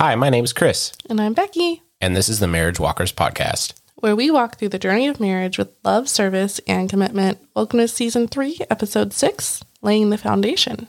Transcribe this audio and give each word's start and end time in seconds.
Hi, 0.00 0.14
my 0.14 0.30
name 0.30 0.44
is 0.44 0.54
Chris, 0.54 0.94
And 1.10 1.20
I'm 1.20 1.34
Becky, 1.34 1.82
and 2.00 2.16
this 2.16 2.30
is 2.30 2.38
the 2.40 2.46
Marriage 2.46 2.80
Walkers 2.80 3.12
podcast. 3.12 3.74
where 3.96 4.16
we 4.16 4.30
walk 4.30 4.56
through 4.56 4.70
the 4.70 4.78
journey 4.78 5.08
of 5.08 5.20
marriage 5.20 5.58
with 5.58 5.68
love, 5.84 6.08
service, 6.08 6.58
and 6.66 6.88
commitment. 6.88 7.38
Welcome 7.54 7.80
to 7.80 7.86
season 7.86 8.26
three, 8.26 8.58
episode 8.70 9.12
six 9.12 9.62
Laying 9.82 10.08
the 10.08 10.16
Foundation. 10.16 10.88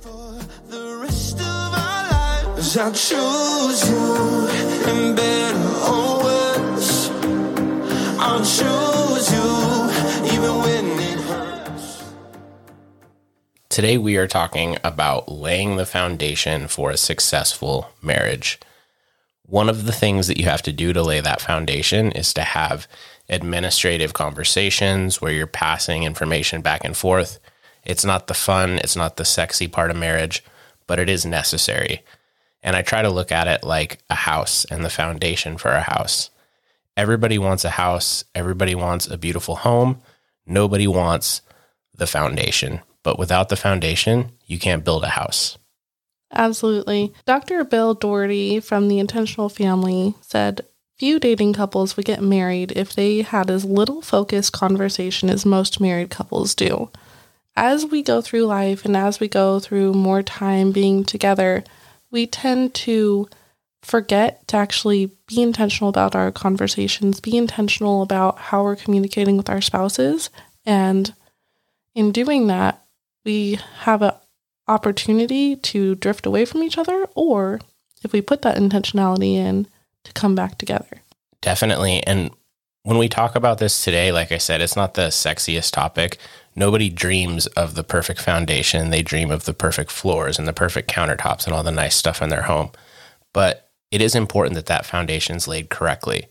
for 0.00 0.40
the 0.66 1.02
Today, 13.72 13.96
we 13.96 14.18
are 14.18 14.26
talking 14.26 14.76
about 14.84 15.32
laying 15.32 15.76
the 15.76 15.86
foundation 15.86 16.68
for 16.68 16.90
a 16.90 16.98
successful 16.98 17.88
marriage. 18.02 18.60
One 19.46 19.70
of 19.70 19.86
the 19.86 19.92
things 19.92 20.26
that 20.26 20.36
you 20.36 20.44
have 20.44 20.60
to 20.64 20.74
do 20.74 20.92
to 20.92 21.02
lay 21.02 21.22
that 21.22 21.40
foundation 21.40 22.12
is 22.12 22.34
to 22.34 22.42
have 22.42 22.86
administrative 23.30 24.12
conversations 24.12 25.22
where 25.22 25.32
you're 25.32 25.46
passing 25.46 26.02
information 26.02 26.60
back 26.60 26.84
and 26.84 26.94
forth. 26.94 27.38
It's 27.82 28.04
not 28.04 28.26
the 28.26 28.34
fun, 28.34 28.72
it's 28.72 28.94
not 28.94 29.16
the 29.16 29.24
sexy 29.24 29.68
part 29.68 29.90
of 29.90 29.96
marriage, 29.96 30.44
but 30.86 30.98
it 30.98 31.08
is 31.08 31.24
necessary. 31.24 32.02
And 32.62 32.76
I 32.76 32.82
try 32.82 33.00
to 33.00 33.08
look 33.08 33.32
at 33.32 33.48
it 33.48 33.64
like 33.64 34.00
a 34.10 34.14
house 34.14 34.66
and 34.66 34.84
the 34.84 34.90
foundation 34.90 35.56
for 35.56 35.70
a 35.70 35.80
house. 35.80 36.28
Everybody 36.94 37.38
wants 37.38 37.64
a 37.64 37.70
house, 37.70 38.26
everybody 38.34 38.74
wants 38.74 39.06
a 39.06 39.16
beautiful 39.16 39.56
home. 39.56 40.02
Nobody 40.44 40.86
wants 40.86 41.40
the 41.96 42.06
foundation. 42.06 42.82
But 43.02 43.18
without 43.18 43.48
the 43.48 43.56
foundation, 43.56 44.32
you 44.46 44.58
can't 44.58 44.84
build 44.84 45.04
a 45.04 45.08
house. 45.08 45.58
Absolutely. 46.32 47.12
Dr. 47.26 47.64
Bill 47.64 47.94
Doherty 47.94 48.60
from 48.60 48.88
the 48.88 48.98
Intentional 48.98 49.48
Family 49.48 50.14
said 50.20 50.62
few 50.98 51.18
dating 51.18 51.52
couples 51.52 51.96
would 51.96 52.06
get 52.06 52.22
married 52.22 52.72
if 52.72 52.94
they 52.94 53.22
had 53.22 53.50
as 53.50 53.64
little 53.64 54.00
focused 54.00 54.52
conversation 54.52 55.28
as 55.28 55.44
most 55.44 55.80
married 55.80 56.10
couples 56.10 56.54
do. 56.54 56.90
As 57.56 57.84
we 57.84 58.02
go 58.02 58.20
through 58.20 58.46
life 58.46 58.84
and 58.84 58.96
as 58.96 59.20
we 59.20 59.28
go 59.28 59.58
through 59.58 59.92
more 59.92 60.22
time 60.22 60.72
being 60.72 61.04
together, 61.04 61.64
we 62.10 62.26
tend 62.26 62.74
to 62.74 63.28
forget 63.82 64.46
to 64.48 64.56
actually 64.56 65.10
be 65.26 65.42
intentional 65.42 65.88
about 65.88 66.14
our 66.14 66.30
conversations, 66.30 67.20
be 67.20 67.36
intentional 67.36 68.02
about 68.02 68.38
how 68.38 68.62
we're 68.62 68.76
communicating 68.76 69.36
with 69.36 69.50
our 69.50 69.60
spouses. 69.60 70.30
And 70.64 71.12
in 71.94 72.12
doing 72.12 72.46
that, 72.46 72.81
we 73.24 73.58
have 73.80 74.02
an 74.02 74.12
opportunity 74.68 75.56
to 75.56 75.94
drift 75.96 76.26
away 76.26 76.44
from 76.44 76.62
each 76.62 76.78
other, 76.78 77.06
or 77.14 77.60
if 78.02 78.12
we 78.12 78.20
put 78.20 78.42
that 78.42 78.56
intentionality 78.56 79.34
in, 79.34 79.66
to 80.04 80.12
come 80.12 80.34
back 80.34 80.58
together. 80.58 81.02
Definitely. 81.40 82.02
And 82.06 82.30
when 82.82 82.98
we 82.98 83.08
talk 83.08 83.36
about 83.36 83.58
this 83.58 83.84
today, 83.84 84.10
like 84.10 84.32
I 84.32 84.38
said, 84.38 84.60
it's 84.60 84.76
not 84.76 84.94
the 84.94 85.08
sexiest 85.08 85.72
topic. 85.72 86.18
Nobody 86.56 86.88
dreams 86.88 87.46
of 87.48 87.74
the 87.74 87.84
perfect 87.84 88.20
foundation. 88.20 88.90
They 88.90 89.02
dream 89.02 89.30
of 89.30 89.44
the 89.44 89.54
perfect 89.54 89.90
floors 89.90 90.38
and 90.38 90.48
the 90.48 90.52
perfect 90.52 90.90
countertops 90.90 91.46
and 91.46 91.54
all 91.54 91.62
the 91.62 91.70
nice 91.70 91.94
stuff 91.94 92.20
in 92.20 92.28
their 92.28 92.42
home. 92.42 92.70
But 93.32 93.70
it 93.90 94.00
is 94.00 94.14
important 94.14 94.56
that 94.56 94.66
that 94.66 94.86
foundation 94.86 95.36
is 95.36 95.46
laid 95.46 95.70
correctly. 95.70 96.26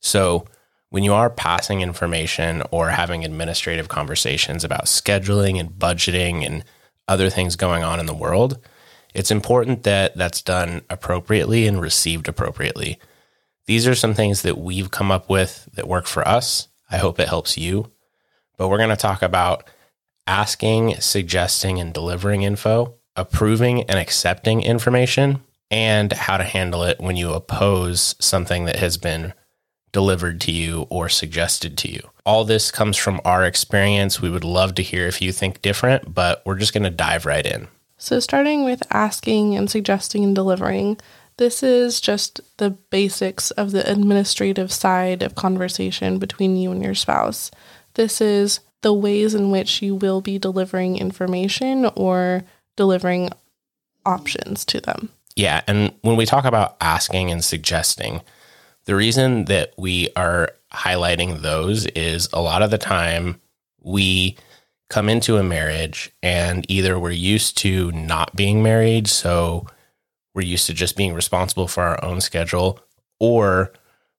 So 0.00 0.46
when 0.92 1.02
you 1.02 1.14
are 1.14 1.30
passing 1.30 1.80
information 1.80 2.62
or 2.70 2.90
having 2.90 3.24
administrative 3.24 3.88
conversations 3.88 4.62
about 4.62 4.84
scheduling 4.84 5.58
and 5.58 5.70
budgeting 5.70 6.44
and 6.44 6.62
other 7.08 7.30
things 7.30 7.56
going 7.56 7.82
on 7.82 7.98
in 7.98 8.04
the 8.04 8.14
world, 8.14 8.58
it's 9.14 9.30
important 9.30 9.84
that 9.84 10.14
that's 10.18 10.42
done 10.42 10.82
appropriately 10.90 11.66
and 11.66 11.80
received 11.80 12.28
appropriately. 12.28 12.98
These 13.64 13.88
are 13.88 13.94
some 13.94 14.12
things 14.12 14.42
that 14.42 14.58
we've 14.58 14.90
come 14.90 15.10
up 15.10 15.30
with 15.30 15.66
that 15.72 15.88
work 15.88 16.06
for 16.06 16.28
us. 16.28 16.68
I 16.90 16.98
hope 16.98 17.18
it 17.18 17.28
helps 17.28 17.56
you. 17.56 17.90
But 18.58 18.68
we're 18.68 18.76
going 18.76 18.90
to 18.90 18.96
talk 18.96 19.22
about 19.22 19.64
asking, 20.26 20.96
suggesting, 21.00 21.80
and 21.80 21.94
delivering 21.94 22.42
info, 22.42 22.96
approving 23.16 23.84
and 23.84 23.98
accepting 23.98 24.60
information, 24.60 25.42
and 25.70 26.12
how 26.12 26.36
to 26.36 26.44
handle 26.44 26.82
it 26.82 27.00
when 27.00 27.16
you 27.16 27.32
oppose 27.32 28.14
something 28.18 28.66
that 28.66 28.76
has 28.76 28.98
been 28.98 29.32
delivered 29.92 30.40
to 30.42 30.52
you 30.52 30.86
or 30.90 31.08
suggested 31.08 31.76
to 31.78 31.90
you. 31.90 32.00
All 32.24 32.44
this 32.44 32.70
comes 32.70 32.96
from 32.96 33.20
our 33.24 33.44
experience. 33.44 34.20
We 34.20 34.30
would 34.30 34.44
love 34.44 34.74
to 34.76 34.82
hear 34.82 35.06
if 35.06 35.20
you 35.20 35.32
think 35.32 35.62
different, 35.62 36.14
but 36.14 36.42
we're 36.44 36.58
just 36.58 36.72
going 36.72 36.84
to 36.84 36.90
dive 36.90 37.26
right 37.26 37.44
in. 37.44 37.68
So, 37.98 38.18
starting 38.18 38.64
with 38.64 38.82
asking 38.90 39.56
and 39.56 39.70
suggesting 39.70 40.24
and 40.24 40.34
delivering, 40.34 40.98
this 41.36 41.62
is 41.62 42.00
just 42.00 42.40
the 42.56 42.70
basics 42.70 43.50
of 43.52 43.70
the 43.72 43.88
administrative 43.90 44.72
side 44.72 45.22
of 45.22 45.34
conversation 45.34 46.18
between 46.18 46.56
you 46.56 46.72
and 46.72 46.82
your 46.82 46.94
spouse. 46.94 47.50
This 47.94 48.20
is 48.20 48.60
the 48.82 48.92
ways 48.92 49.34
in 49.34 49.50
which 49.50 49.82
you 49.82 49.94
will 49.94 50.20
be 50.20 50.38
delivering 50.38 50.98
information 50.98 51.86
or 51.94 52.42
delivering 52.76 53.30
options 54.04 54.64
to 54.66 54.80
them. 54.80 55.10
Yeah. 55.36 55.62
And 55.66 55.94
when 56.02 56.16
we 56.16 56.26
talk 56.26 56.44
about 56.44 56.76
asking 56.80 57.30
and 57.30 57.44
suggesting, 57.44 58.20
the 58.84 58.96
reason 58.96 59.46
that 59.46 59.72
we 59.76 60.08
are 60.16 60.50
highlighting 60.72 61.42
those 61.42 61.86
is 61.86 62.28
a 62.32 62.40
lot 62.40 62.62
of 62.62 62.70
the 62.70 62.78
time 62.78 63.40
we 63.80 64.36
come 64.88 65.08
into 65.08 65.36
a 65.38 65.42
marriage 65.42 66.10
and 66.22 66.70
either 66.70 66.98
we're 66.98 67.10
used 67.10 67.56
to 67.58 67.90
not 67.92 68.34
being 68.36 68.62
married, 68.62 69.08
so 69.08 69.66
we're 70.34 70.42
used 70.42 70.66
to 70.66 70.74
just 70.74 70.96
being 70.96 71.14
responsible 71.14 71.68
for 71.68 71.82
our 71.82 72.02
own 72.04 72.20
schedule, 72.20 72.80
or 73.18 73.72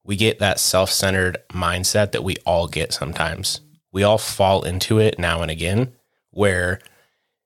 we 0.03 0.16
get 0.16 0.40
that 0.40 0.59
self 0.59 0.90
centered 0.90 1.38
mindset 1.51 2.12
that 2.12 2.24
we 2.24 2.35
all 2.45 2.68
get 2.68 2.94
sometimes. 2.94 3.62
We 3.91 4.03
all 4.03 4.18
fall 4.18 4.63
into 4.63 5.00
it 5.00 5.19
now 5.19 5.41
and 5.41 5.51
again 5.51 5.94
where 6.31 6.80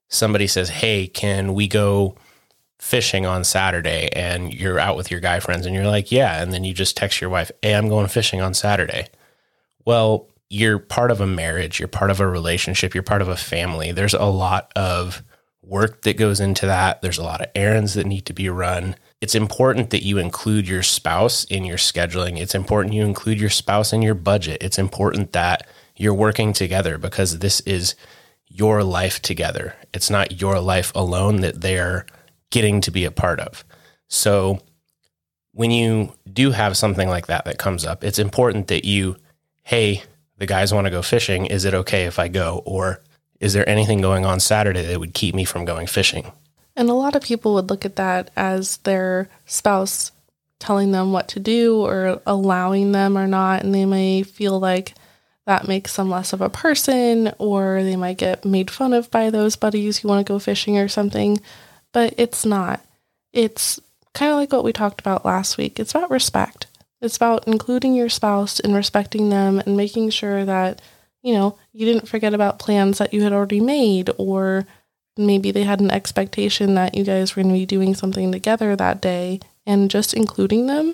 somebody 0.09 0.47
says, 0.47 0.69
Hey, 0.69 1.07
can 1.07 1.53
we 1.53 1.67
go 1.67 2.15
fishing 2.79 3.25
on 3.25 3.43
Saturday? 3.43 4.09
And 4.13 4.53
you're 4.53 4.79
out 4.79 4.97
with 4.97 5.11
your 5.11 5.19
guy 5.19 5.39
friends 5.39 5.65
and 5.65 5.75
you're 5.75 5.87
like, 5.87 6.11
Yeah. 6.11 6.41
And 6.41 6.53
then 6.53 6.63
you 6.63 6.73
just 6.73 6.97
text 6.97 7.21
your 7.21 7.29
wife, 7.29 7.51
Hey, 7.61 7.75
I'm 7.75 7.89
going 7.89 8.07
fishing 8.07 8.41
on 8.41 8.53
Saturday. 8.53 9.07
Well, 9.85 10.27
you're 10.49 10.79
part 10.79 11.11
of 11.11 11.21
a 11.21 11.27
marriage, 11.27 11.79
you're 11.79 11.87
part 11.87 12.11
of 12.11 12.19
a 12.19 12.27
relationship, 12.27 12.93
you're 12.93 13.03
part 13.03 13.21
of 13.21 13.27
a 13.27 13.35
family. 13.35 13.91
There's 13.91 14.13
a 14.13 14.25
lot 14.25 14.71
of 14.75 15.21
work 15.61 16.01
that 16.03 16.17
goes 16.17 16.39
into 16.39 16.65
that. 16.65 17.01
There's 17.01 17.17
a 17.17 17.23
lot 17.23 17.41
of 17.41 17.47
errands 17.53 17.93
that 17.95 18.05
need 18.05 18.25
to 18.27 18.33
be 18.33 18.49
run. 18.49 18.95
It's 19.19 19.35
important 19.35 19.89
that 19.89 20.03
you 20.03 20.17
include 20.17 20.67
your 20.67 20.83
spouse 20.83 21.43
in 21.45 21.65
your 21.65 21.77
scheduling. 21.77 22.37
It's 22.39 22.55
important 22.55 22.93
you 22.93 23.03
include 23.03 23.39
your 23.39 23.49
spouse 23.49 23.91
in 23.91 24.01
your 24.01 24.15
budget. 24.15 24.59
It's 24.61 24.77
important 24.77 25.33
that 25.33 25.67
you're 25.97 26.13
working 26.13 26.53
together 26.53 26.97
because 26.97 27.39
this 27.39 27.59
is 27.61 27.95
your 28.47 28.83
life 28.83 29.21
together. 29.21 29.75
It's 29.93 30.09
not 30.09 30.39
your 30.39 30.59
life 30.59 30.91
alone 30.95 31.41
that 31.41 31.61
they're 31.61 32.05
getting 32.49 32.81
to 32.81 32.91
be 32.91 33.05
a 33.05 33.11
part 33.11 33.39
of. 33.39 33.63
So 34.07 34.59
when 35.51 35.71
you 35.71 36.13
do 36.31 36.51
have 36.51 36.77
something 36.77 37.09
like 37.09 37.27
that 37.27 37.45
that 37.45 37.57
comes 37.57 37.85
up, 37.85 38.03
it's 38.03 38.19
important 38.19 38.67
that 38.67 38.85
you, 38.85 39.17
hey, 39.63 40.03
the 40.37 40.45
guys 40.45 40.73
want 40.73 40.85
to 40.85 40.91
go 40.91 41.01
fishing. 41.01 41.45
Is 41.47 41.65
it 41.65 41.73
okay 41.73 42.05
if 42.05 42.19
I 42.19 42.27
go? 42.27 42.61
Or 42.65 43.01
is 43.39 43.53
there 43.53 43.67
anything 43.67 44.01
going 44.01 44.25
on 44.25 44.39
Saturday 44.39 44.85
that 44.85 44.99
would 44.99 45.13
keep 45.13 45.35
me 45.35 45.45
from 45.45 45.65
going 45.65 45.87
fishing? 45.87 46.31
And 46.75 46.89
a 46.89 46.93
lot 46.93 47.15
of 47.15 47.23
people 47.23 47.55
would 47.55 47.69
look 47.69 47.85
at 47.85 47.95
that 47.95 48.29
as 48.35 48.77
their 48.77 49.29
spouse 49.45 50.11
telling 50.59 50.91
them 50.91 51.11
what 51.11 51.27
to 51.29 51.39
do 51.39 51.81
or 51.83 52.21
allowing 52.25 52.91
them 52.91 53.17
or 53.17 53.27
not. 53.27 53.63
And 53.63 53.73
they 53.73 53.85
may 53.85 54.23
feel 54.23 54.59
like 54.59 54.93
that 55.45 55.67
makes 55.67 55.95
them 55.95 56.09
less 56.09 56.33
of 56.33 56.41
a 56.41 56.49
person, 56.49 57.31
or 57.39 57.81
they 57.81 57.95
might 57.95 58.17
get 58.17 58.43
made 58.43 58.69
fun 58.69 58.93
of 58.93 59.09
by 59.09 59.29
those 59.29 59.55
buddies 59.55 59.97
who 59.97 60.07
want 60.09 60.25
to 60.25 60.31
go 60.31 60.39
fishing 60.39 60.77
or 60.77 60.87
something. 60.87 61.39
But 61.97 62.13
it's 62.19 62.45
not. 62.45 62.85
It's 63.33 63.79
kind 64.13 64.31
of 64.31 64.37
like 64.37 64.53
what 64.53 64.63
we 64.63 64.71
talked 64.71 64.99
about 64.99 65.25
last 65.25 65.57
week. 65.57 65.79
It's 65.79 65.95
about 65.95 66.11
respect. 66.11 66.67
It's 67.01 67.17
about 67.17 67.47
including 67.47 67.95
your 67.95 68.07
spouse 68.07 68.59
and 68.59 68.75
respecting 68.75 69.31
them 69.31 69.57
and 69.57 69.75
making 69.75 70.11
sure 70.11 70.45
that, 70.45 70.79
you 71.23 71.33
know, 71.33 71.57
you 71.73 71.87
didn't 71.87 72.07
forget 72.07 72.35
about 72.35 72.59
plans 72.59 72.99
that 72.99 73.15
you 73.15 73.23
had 73.23 73.33
already 73.33 73.59
made 73.59 74.11
or 74.19 74.67
maybe 75.17 75.49
they 75.49 75.63
had 75.63 75.79
an 75.79 75.89
expectation 75.89 76.75
that 76.75 76.93
you 76.93 77.03
guys 77.03 77.35
were 77.35 77.41
going 77.41 77.55
to 77.55 77.59
be 77.59 77.65
doing 77.65 77.95
something 77.95 78.31
together 78.31 78.75
that 78.75 79.01
day 79.01 79.39
and 79.65 79.89
just 79.89 80.13
including 80.13 80.67
them 80.67 80.93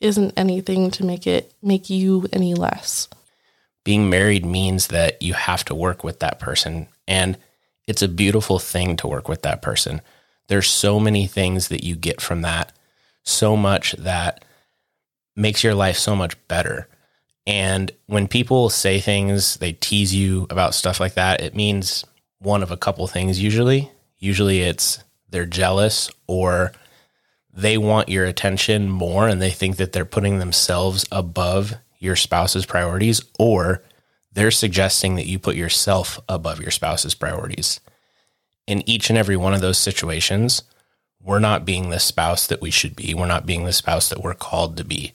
isn't 0.00 0.32
anything 0.34 0.90
to 0.92 1.04
make 1.04 1.26
it 1.26 1.52
make 1.60 1.90
you 1.90 2.26
any 2.32 2.54
less. 2.54 3.06
Being 3.84 4.08
married 4.08 4.46
means 4.46 4.86
that 4.86 5.20
you 5.20 5.34
have 5.34 5.66
to 5.66 5.74
work 5.74 6.02
with 6.02 6.20
that 6.20 6.40
person. 6.40 6.88
And 7.06 7.36
it's 7.86 8.00
a 8.00 8.08
beautiful 8.08 8.58
thing 8.58 8.96
to 8.96 9.06
work 9.06 9.28
with 9.28 9.42
that 9.42 9.60
person. 9.60 10.00
There's 10.48 10.68
so 10.68 10.98
many 10.98 11.26
things 11.26 11.68
that 11.68 11.84
you 11.84 11.96
get 11.96 12.20
from 12.20 12.42
that, 12.42 12.72
so 13.22 13.56
much 13.56 13.92
that 13.92 14.44
makes 15.36 15.62
your 15.62 15.74
life 15.74 15.96
so 15.96 16.16
much 16.16 16.36
better. 16.48 16.88
And 17.46 17.90
when 18.06 18.28
people 18.28 18.68
say 18.68 19.00
things, 19.00 19.56
they 19.56 19.72
tease 19.72 20.14
you 20.14 20.46
about 20.50 20.74
stuff 20.74 21.00
like 21.00 21.14
that, 21.14 21.40
it 21.40 21.54
means 21.54 22.04
one 22.40 22.62
of 22.62 22.70
a 22.70 22.76
couple 22.76 23.06
things 23.06 23.40
usually. 23.40 23.90
Usually 24.18 24.60
it's 24.60 25.02
they're 25.30 25.46
jealous 25.46 26.10
or 26.26 26.72
they 27.52 27.78
want 27.78 28.08
your 28.08 28.24
attention 28.24 28.88
more 28.88 29.28
and 29.28 29.40
they 29.40 29.50
think 29.50 29.76
that 29.76 29.92
they're 29.92 30.04
putting 30.04 30.38
themselves 30.38 31.04
above 31.10 31.74
your 31.98 32.16
spouse's 32.16 32.64
priorities, 32.64 33.20
or 33.38 33.82
they're 34.32 34.52
suggesting 34.52 35.16
that 35.16 35.26
you 35.26 35.38
put 35.38 35.56
yourself 35.56 36.20
above 36.28 36.60
your 36.60 36.70
spouse's 36.70 37.14
priorities. 37.14 37.80
In 38.68 38.86
each 38.86 39.08
and 39.08 39.18
every 39.18 39.36
one 39.36 39.54
of 39.54 39.62
those 39.62 39.78
situations, 39.78 40.62
we're 41.22 41.38
not 41.38 41.64
being 41.64 41.88
the 41.88 41.98
spouse 41.98 42.46
that 42.46 42.60
we 42.60 42.70
should 42.70 42.94
be. 42.94 43.14
We're 43.14 43.24
not 43.24 43.46
being 43.46 43.64
the 43.64 43.72
spouse 43.72 44.10
that 44.10 44.22
we're 44.22 44.34
called 44.34 44.76
to 44.76 44.84
be. 44.84 45.14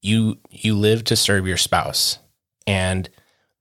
You 0.00 0.38
you 0.50 0.76
live 0.76 1.02
to 1.04 1.16
serve 1.16 1.48
your 1.48 1.56
spouse. 1.56 2.20
And 2.68 3.10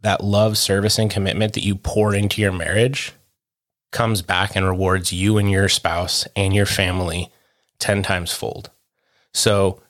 that 0.02 0.24
love, 0.24 0.60
service, 0.60 1.00
and 1.00 1.10
commitment 1.10 1.54
that 1.54 1.66
you 1.66 1.74
pour 1.74 2.14
into 2.14 2.40
your 2.40 2.52
marriage 2.52 3.14
comes 3.92 4.22
back 4.22 4.56
and 4.56 4.64
rewards 4.64 5.12
you 5.12 5.40
and 5.40 5.50
your 5.50 5.70
spouse 5.70 6.28
and 6.36 6.54
your 6.54 6.68
family 6.68 7.32
10 7.80 8.04
times 8.04 8.32
fold. 8.32 8.70
So, 9.34 9.82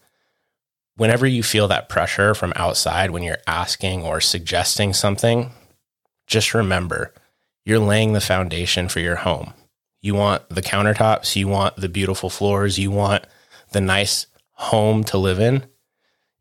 whenever 0.96 1.28
you 1.28 1.44
feel 1.44 1.68
that 1.68 1.90
pressure 1.90 2.34
from 2.34 2.54
outside 2.56 3.12
when 3.12 3.24
you're 3.24 3.40
asking 3.46 4.04
or 4.04 4.22
suggesting 4.22 4.94
something, 4.94 5.52
just 6.26 6.54
remember 6.54 7.14
you're 7.66 7.80
laying 7.80 8.14
the 8.14 8.22
foundation 8.22 8.90
for 8.90 9.00
your 9.00 9.18
home. 9.18 9.54
You 10.02 10.16
want 10.16 10.48
the 10.50 10.62
countertops, 10.62 11.36
you 11.36 11.48
want 11.48 11.76
the 11.76 11.90
beautiful 11.90 12.30
floors, 12.30 12.80
you 12.80 12.92
want 12.92 13.26
the 13.72 13.82
nice 13.82 14.28
home 14.54 15.04
to 15.06 15.18
live 15.18 15.40
in. 15.40 15.66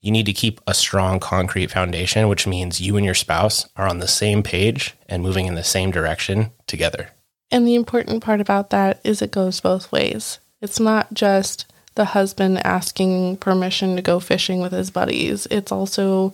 You 0.01 0.13
need 0.13 0.27
to 0.27 0.33
keep 0.33 0.61
a 0.67 0.75
strong 0.75 1.19
concrete 1.19 1.71
foundation, 1.71 2.29
which 2.29 2.47
means 2.47 2.81
you 2.81 2.97
and 2.97 3.05
your 3.05 3.15
spouse 3.15 3.69
are 3.77 3.89
on 3.89 3.99
the 3.99 4.09
same 4.09 4.43
page 4.43 4.95
and 5.09 5.23
moving 5.23 5.47
in 5.47 5.57
the 5.57 5.65
same 5.65 5.91
direction 5.91 6.53
together. 6.67 7.11
And 7.51 7.67
the 7.67 7.75
important 7.75 8.23
part 8.23 8.41
about 8.41 8.71
that 8.71 9.01
is 9.03 9.23
it 9.23 9.33
goes 9.33 9.61
both 9.61 9.91
ways. 9.91 10.39
It's 10.61 10.79
not 10.79 11.13
just 11.15 11.67
the 11.95 12.05
husband 12.05 12.65
asking 12.65 13.39
permission 13.39 13.97
to 13.97 14.03
go 14.03 14.21
fishing 14.21 14.61
with 14.61 14.73
his 14.73 14.91
buddies, 14.91 15.47
it's 15.51 15.73
also 15.73 16.33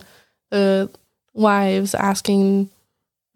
the 0.51 0.91
wives 1.33 1.95
asking, 1.95 2.69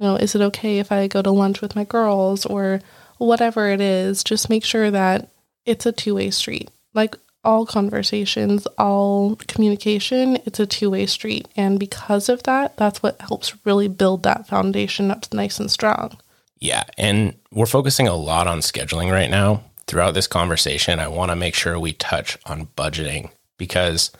know, 0.05 0.15
is 0.15 0.35
it 0.35 0.41
okay 0.41 0.79
if 0.79 0.91
I 0.91 1.07
go 1.07 1.21
to 1.21 1.31
lunch 1.31 1.61
with 1.61 1.75
my 1.75 1.83
girls 1.83 2.45
or 2.45 2.81
whatever 3.17 3.69
it 3.69 3.81
is? 3.81 4.23
Just 4.23 4.49
make 4.49 4.63
sure 4.63 4.91
that 4.91 5.29
it's 5.65 5.85
a 5.85 5.91
two 5.91 6.15
way 6.15 6.29
street. 6.31 6.69
Like 6.93 7.15
all 7.43 7.65
conversations, 7.65 8.65
all 8.77 9.35
communication, 9.47 10.37
it's 10.45 10.59
a 10.59 10.65
two 10.65 10.89
way 10.89 11.05
street. 11.05 11.47
And 11.55 11.79
because 11.79 12.29
of 12.29 12.43
that, 12.43 12.77
that's 12.77 13.01
what 13.01 13.21
helps 13.21 13.65
really 13.65 13.87
build 13.87 14.23
that 14.23 14.47
foundation 14.47 15.11
up 15.11 15.31
nice 15.33 15.59
and 15.59 15.71
strong. 15.71 16.17
Yeah. 16.59 16.83
And 16.97 17.35
we're 17.51 17.65
focusing 17.65 18.07
a 18.07 18.15
lot 18.15 18.47
on 18.47 18.59
scheduling 18.59 19.11
right 19.11 19.29
now. 19.29 19.63
Throughout 19.87 20.13
this 20.13 20.27
conversation, 20.27 20.99
I 20.99 21.07
want 21.07 21.31
to 21.31 21.35
make 21.35 21.55
sure 21.55 21.79
we 21.79 21.93
touch 21.93 22.37
on 22.45 22.67
budgeting 22.77 23.31
because 23.57 24.11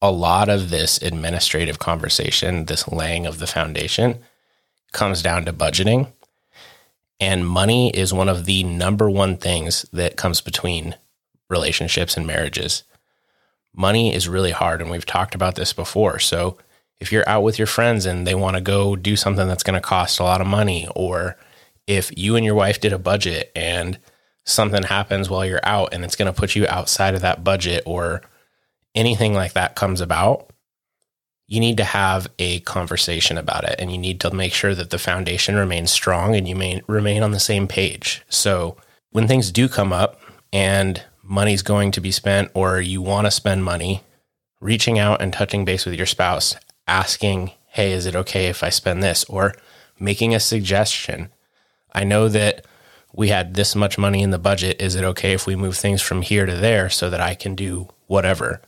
a 0.00 0.10
lot 0.10 0.48
of 0.48 0.70
this 0.70 1.02
administrative 1.02 1.78
conversation, 1.78 2.64
this 2.64 2.88
laying 2.88 3.26
of 3.26 3.38
the 3.38 3.46
foundation, 3.46 4.20
comes 4.92 5.22
down 5.22 5.44
to 5.44 5.52
budgeting. 5.52 6.12
And 7.20 7.46
money 7.46 7.90
is 7.90 8.12
one 8.12 8.28
of 8.28 8.44
the 8.44 8.62
number 8.62 9.10
one 9.10 9.36
things 9.36 9.84
that 9.92 10.16
comes 10.16 10.40
between 10.40 10.94
relationships 11.50 12.16
and 12.16 12.26
marriages. 12.26 12.84
Money 13.74 14.14
is 14.14 14.28
really 14.28 14.52
hard. 14.52 14.80
And 14.80 14.90
we've 14.90 15.06
talked 15.06 15.34
about 15.34 15.56
this 15.56 15.72
before. 15.72 16.18
So 16.18 16.58
if 17.00 17.12
you're 17.12 17.28
out 17.28 17.42
with 17.42 17.58
your 17.58 17.66
friends 17.66 18.06
and 18.06 18.26
they 18.26 18.34
want 18.34 18.56
to 18.56 18.60
go 18.60 18.96
do 18.96 19.16
something 19.16 19.48
that's 19.48 19.62
going 19.62 19.74
to 19.74 19.80
cost 19.80 20.20
a 20.20 20.24
lot 20.24 20.40
of 20.40 20.46
money, 20.46 20.88
or 20.94 21.36
if 21.86 22.16
you 22.16 22.36
and 22.36 22.44
your 22.44 22.54
wife 22.54 22.80
did 22.80 22.92
a 22.92 22.98
budget 22.98 23.50
and 23.56 23.98
something 24.44 24.82
happens 24.82 25.28
while 25.28 25.44
you're 25.44 25.60
out 25.62 25.92
and 25.92 26.04
it's 26.04 26.16
going 26.16 26.32
to 26.32 26.38
put 26.38 26.56
you 26.56 26.66
outside 26.68 27.14
of 27.14 27.20
that 27.20 27.44
budget 27.44 27.82
or 27.86 28.22
anything 28.94 29.34
like 29.34 29.52
that 29.52 29.76
comes 29.76 30.00
about, 30.00 30.50
you 31.48 31.58
need 31.58 31.78
to 31.78 31.84
have 31.84 32.28
a 32.38 32.60
conversation 32.60 33.38
about 33.38 33.64
it 33.64 33.74
and 33.78 33.90
you 33.90 33.98
need 33.98 34.20
to 34.20 34.30
make 34.30 34.52
sure 34.52 34.74
that 34.74 34.90
the 34.90 34.98
foundation 34.98 35.56
remains 35.56 35.90
strong 35.90 36.36
and 36.36 36.46
you 36.46 36.54
may 36.54 36.82
remain 36.86 37.22
on 37.22 37.32
the 37.32 37.40
same 37.40 37.66
page. 37.66 38.22
So 38.28 38.76
when 39.10 39.26
things 39.26 39.50
do 39.50 39.68
come 39.68 39.92
up 39.92 40.20
and 40.52 41.02
money's 41.22 41.62
going 41.62 41.90
to 41.92 42.00
be 42.00 42.12
spent 42.12 42.50
or 42.54 42.80
you 42.80 43.02
want 43.02 43.26
to 43.26 43.30
spend 43.30 43.64
money, 43.64 44.02
reaching 44.60 44.98
out 44.98 45.22
and 45.22 45.32
touching 45.32 45.64
base 45.64 45.86
with 45.86 45.94
your 45.94 46.06
spouse, 46.06 46.54
asking, 46.86 47.52
Hey, 47.70 47.92
is 47.92 48.06
it 48.06 48.16
okay 48.16 48.46
if 48.46 48.62
I 48.62 48.68
spend 48.68 49.02
this? 49.02 49.24
Or 49.24 49.54
making 49.98 50.34
a 50.34 50.40
suggestion 50.40 51.30
I 51.92 52.04
know 52.04 52.28
that 52.28 52.64
we 53.12 53.28
had 53.28 53.54
this 53.54 53.74
much 53.74 53.98
money 53.98 54.22
in 54.22 54.30
the 54.30 54.38
budget. 54.38 54.80
Is 54.80 54.94
it 54.94 55.04
okay 55.04 55.32
if 55.32 55.46
we 55.46 55.56
move 55.56 55.76
things 55.76 56.02
from 56.02 56.22
here 56.22 56.46
to 56.46 56.54
there 56.54 56.88
so 56.88 57.10
that 57.10 57.20
I 57.20 57.34
can 57.34 57.54
do 57.54 57.88
whatever? 58.06 58.60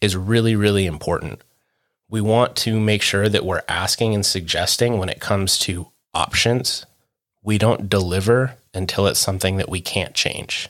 Is 0.00 0.16
really, 0.16 0.54
really 0.54 0.86
important. 0.86 1.40
We 2.12 2.20
want 2.20 2.56
to 2.56 2.78
make 2.78 3.00
sure 3.00 3.26
that 3.26 3.42
we're 3.42 3.62
asking 3.70 4.14
and 4.14 4.24
suggesting 4.24 4.98
when 4.98 5.08
it 5.08 5.18
comes 5.18 5.58
to 5.60 5.92
options. 6.12 6.84
We 7.42 7.56
don't 7.56 7.88
deliver 7.88 8.56
until 8.74 9.06
it's 9.06 9.18
something 9.18 9.56
that 9.56 9.70
we 9.70 9.80
can't 9.80 10.12
change. 10.12 10.68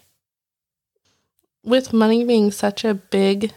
With 1.65 1.93
money 1.93 2.25
being 2.25 2.53
such 2.53 2.85
a 2.85 2.95
big 2.95 3.53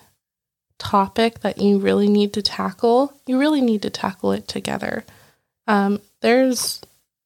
topic 0.80 1.42
that 1.42 1.60
you 1.60 1.78
really 1.78 2.08
need 2.08 2.34
to 2.34 2.42
tackle, 2.42 3.14
you 3.28 3.38
really 3.38 3.62
need 3.62 3.84
to 3.84 3.92
tackle 3.92 4.32
it 4.32 4.48
together. 4.48 5.06
Um, 5.68 6.02
there's 6.22 6.82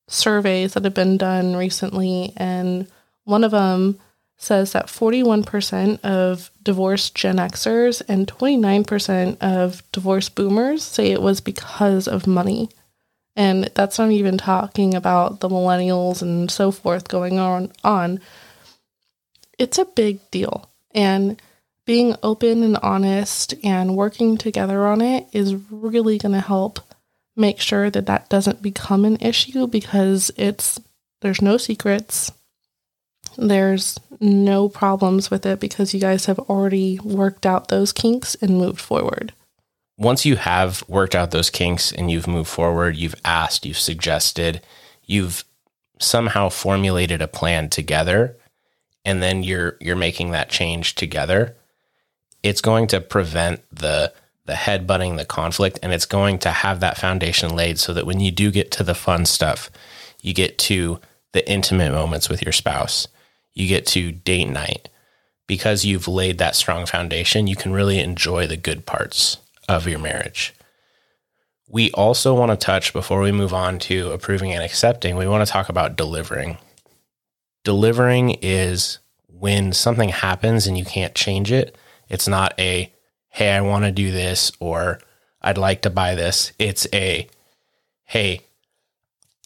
surveys 0.10 0.74
that 0.74 0.84
have 0.84 0.94
been 0.94 1.16
done 1.16 1.56
recently, 1.56 2.34
and 2.36 2.86
one 3.24 3.46
of 3.46 3.52
them 3.52 3.98
says 4.40 4.72
that 4.72 4.88
41% 4.88 6.00
of 6.00 6.50
divorced 6.64 7.14
Gen 7.14 7.38
Xers 7.38 8.02
and 8.08 8.26
29% 8.26 9.38
of 9.42 9.84
divorced 9.92 10.34
boomers 10.34 10.82
say 10.82 11.12
it 11.12 11.22
was 11.22 11.42
because 11.42 12.08
of 12.08 12.26
money. 12.26 12.70
And 13.36 13.66
that's 13.76 14.00
not 14.00 14.12
even 14.12 14.38
talking 14.38 14.96
about 14.96 15.42
the 15.42 15.50
millennials 15.50 16.22
and 16.22 16.50
so 16.50 16.72
forth 16.72 17.10
going 17.10 17.38
on 17.38 17.72
on. 17.84 18.22
It's 19.58 19.78
a 19.78 19.86
big 19.86 20.20
deal. 20.32 20.70
And 20.92 21.40
being 21.86 22.16
open 22.24 22.64
and 22.64 22.78
honest 22.78 23.54
and 23.62 23.98
working 23.98 24.38
together 24.38 24.88
on 24.88 25.02
it 25.02 25.28
is 25.34 25.56
really 25.70 26.18
going 26.18 26.34
to 26.34 26.40
help 26.40 26.80
make 27.36 27.60
sure 27.60 27.90
that 27.90 28.06
that 28.06 28.30
doesn't 28.30 28.62
become 28.62 29.04
an 29.04 29.18
issue 29.18 29.68
because 29.68 30.32
it's 30.38 30.80
there's 31.22 31.42
no 31.42 31.58
secrets. 31.58 32.32
There's 33.38 34.00
no 34.20 34.70
problems 34.70 35.32
with 35.32 35.46
it 35.46 35.60
because 35.60 35.94
you 35.94 36.00
guys 36.00 36.26
have 36.26 36.40
already 36.40 37.00
worked 37.00 37.46
out 37.46 37.70
those 37.70 37.94
kinks 37.94 38.36
and 38.36 38.58
moved 38.58 38.82
forward. 38.82 39.34
Once 39.98 40.26
you 40.26 40.36
have 40.36 40.84
worked 40.88 41.16
out 41.16 41.32
those 41.32 41.50
kinks 41.50 41.92
and 41.92 42.10
you've 42.10 42.28
moved 42.28 42.50
forward, 42.50 42.96
you've 42.96 43.16
asked, 43.26 43.66
you've 43.66 43.78
suggested, 43.78 44.62
you've 45.06 45.44
somehow 46.00 46.50
formulated 46.50 47.22
a 47.22 47.28
plan 47.28 47.70
together 47.70 48.38
and 49.06 49.22
then 49.22 49.44
you're 49.44 49.78
you're 49.80 49.96
making 49.96 50.32
that 50.32 50.50
change 50.50 50.96
together, 50.96 51.56
it's 52.44 52.62
going 52.62 52.88
to 52.88 53.02
prevent 53.02 53.62
the 53.72 54.14
the 54.46 54.54
headbutting, 54.54 55.18
the 55.18 55.26
conflict, 55.26 55.80
and 55.84 55.94
it's 55.94 56.06
going 56.06 56.40
to 56.40 56.50
have 56.50 56.80
that 56.80 56.98
foundation 56.98 57.56
laid 57.56 57.78
so 57.80 57.94
that 57.94 58.06
when 58.06 58.20
you 58.20 58.32
do 58.32 58.50
get 58.50 58.72
to 58.72 58.84
the 58.84 58.96
fun 58.96 59.26
stuff, 59.26 59.70
you 60.22 60.34
get 60.34 60.58
to 60.58 61.00
the 61.34 61.48
intimate 61.50 61.92
moments 61.92 62.30
with 62.30 62.42
your 62.42 62.52
spouse, 62.52 63.08
you 63.54 63.68
get 63.68 63.86
to 63.88 64.12
date 64.12 64.50
night. 64.50 64.90
Because 65.48 65.84
you've 65.84 66.08
laid 66.08 66.38
that 66.38 66.56
strong 66.56 66.86
foundation, 66.86 67.48
you 67.48 67.56
can 67.56 67.74
really 67.74 68.00
enjoy 68.00 68.46
the 68.46 68.58
good 68.58 68.86
parts 68.86 69.38
of 69.68 69.88
your 69.88 70.00
marriage. 70.00 70.54
We 71.68 71.92
also 71.92 72.36
want 72.36 72.52
to 72.52 72.58
touch 72.58 72.94
before 72.94 73.22
we 73.22 73.32
move 73.32 73.54
on 73.54 73.80
to 73.80 74.12
approving 74.12 74.54
and 74.54 74.64
accepting, 74.64 75.16
we 75.16 75.28
want 75.28 75.46
to 75.46 75.52
talk 75.52 75.70
about 75.70 75.96
delivering. 75.96 76.58
Delivering 77.64 78.38
is 78.42 79.00
when 79.28 79.74
something 79.74 80.10
happens 80.10 80.68
and 80.68 80.78
you 80.78 80.86
can't 80.86 81.16
change 81.16 81.52
it. 81.52 81.76
It's 82.10 82.28
not 82.28 82.54
a 82.60 82.92
hey, 83.30 83.52
I 83.52 83.62
want 83.62 83.86
to 83.86 83.92
do 83.92 84.12
this 84.12 84.52
or 84.60 85.00
I'd 85.42 85.58
like 85.58 85.84
to 85.84 85.90
buy 85.90 86.16
this. 86.16 86.52
It's 86.60 86.88
a, 86.94 87.28
hey, 88.06 88.42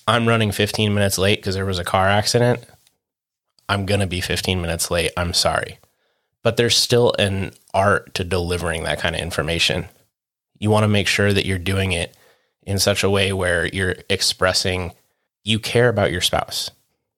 I'm 0.07 0.27
running 0.27 0.51
15 0.51 0.93
minutes 0.93 1.17
late 1.17 1.39
because 1.39 1.55
there 1.55 1.65
was 1.65 1.79
a 1.79 1.83
car 1.83 2.07
accident. 2.07 2.65
I'm 3.73 3.85
going 3.85 3.99
to 3.99 4.07
be 4.07 4.21
15 4.21 4.61
minutes 4.61 4.91
late. 4.91 5.11
I'm 5.17 5.33
sorry. 5.33 5.79
But 6.41 6.57
there's 6.57 6.77
still 6.77 7.13
an 7.19 7.53
art 7.73 8.13
to 8.15 8.23
delivering 8.23 8.83
that 8.83 8.99
kind 8.99 9.15
of 9.15 9.21
information. 9.21 9.85
You 10.59 10.69
want 10.69 10.83
to 10.83 10.89
make 10.89 11.07
sure 11.07 11.33
that 11.33 11.45
you're 11.45 11.57
doing 11.57 11.91
it 11.91 12.15
in 12.63 12.79
such 12.79 13.03
a 13.03 13.09
way 13.09 13.33
where 13.33 13.65
you're 13.65 13.95
expressing 14.09 14.93
you 15.43 15.59
care 15.59 15.89
about 15.89 16.11
your 16.11 16.21
spouse. 16.21 16.71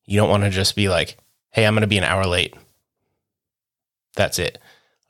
You 0.06 0.20
don't 0.20 0.30
want 0.30 0.44
to 0.44 0.50
just 0.50 0.76
be 0.76 0.90
like, 0.90 1.18
hey, 1.52 1.66
I'm 1.66 1.74
going 1.74 1.82
to 1.82 1.88
be 1.88 1.98
an 1.98 2.04
hour 2.04 2.26
late. 2.26 2.56
That's 4.16 4.40
it 4.40 4.60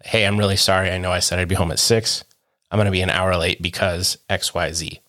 hey, 0.05 0.25
I'm 0.25 0.37
really 0.37 0.55
sorry. 0.55 0.91
I 0.91 0.97
know 0.97 1.11
I 1.11 1.19
said 1.19 1.39
I'd 1.39 1.47
be 1.47 1.55
home 1.55 1.71
at 1.71 1.79
six. 1.79 2.23
I'm 2.71 2.77
going 2.77 2.85
to 2.85 2.91
be 2.91 3.01
an 3.01 3.09
hour 3.09 3.35
late 3.35 3.61
because 3.61 4.17
X, 4.29 4.53
Y, 4.53 4.71
Z. 4.71 5.01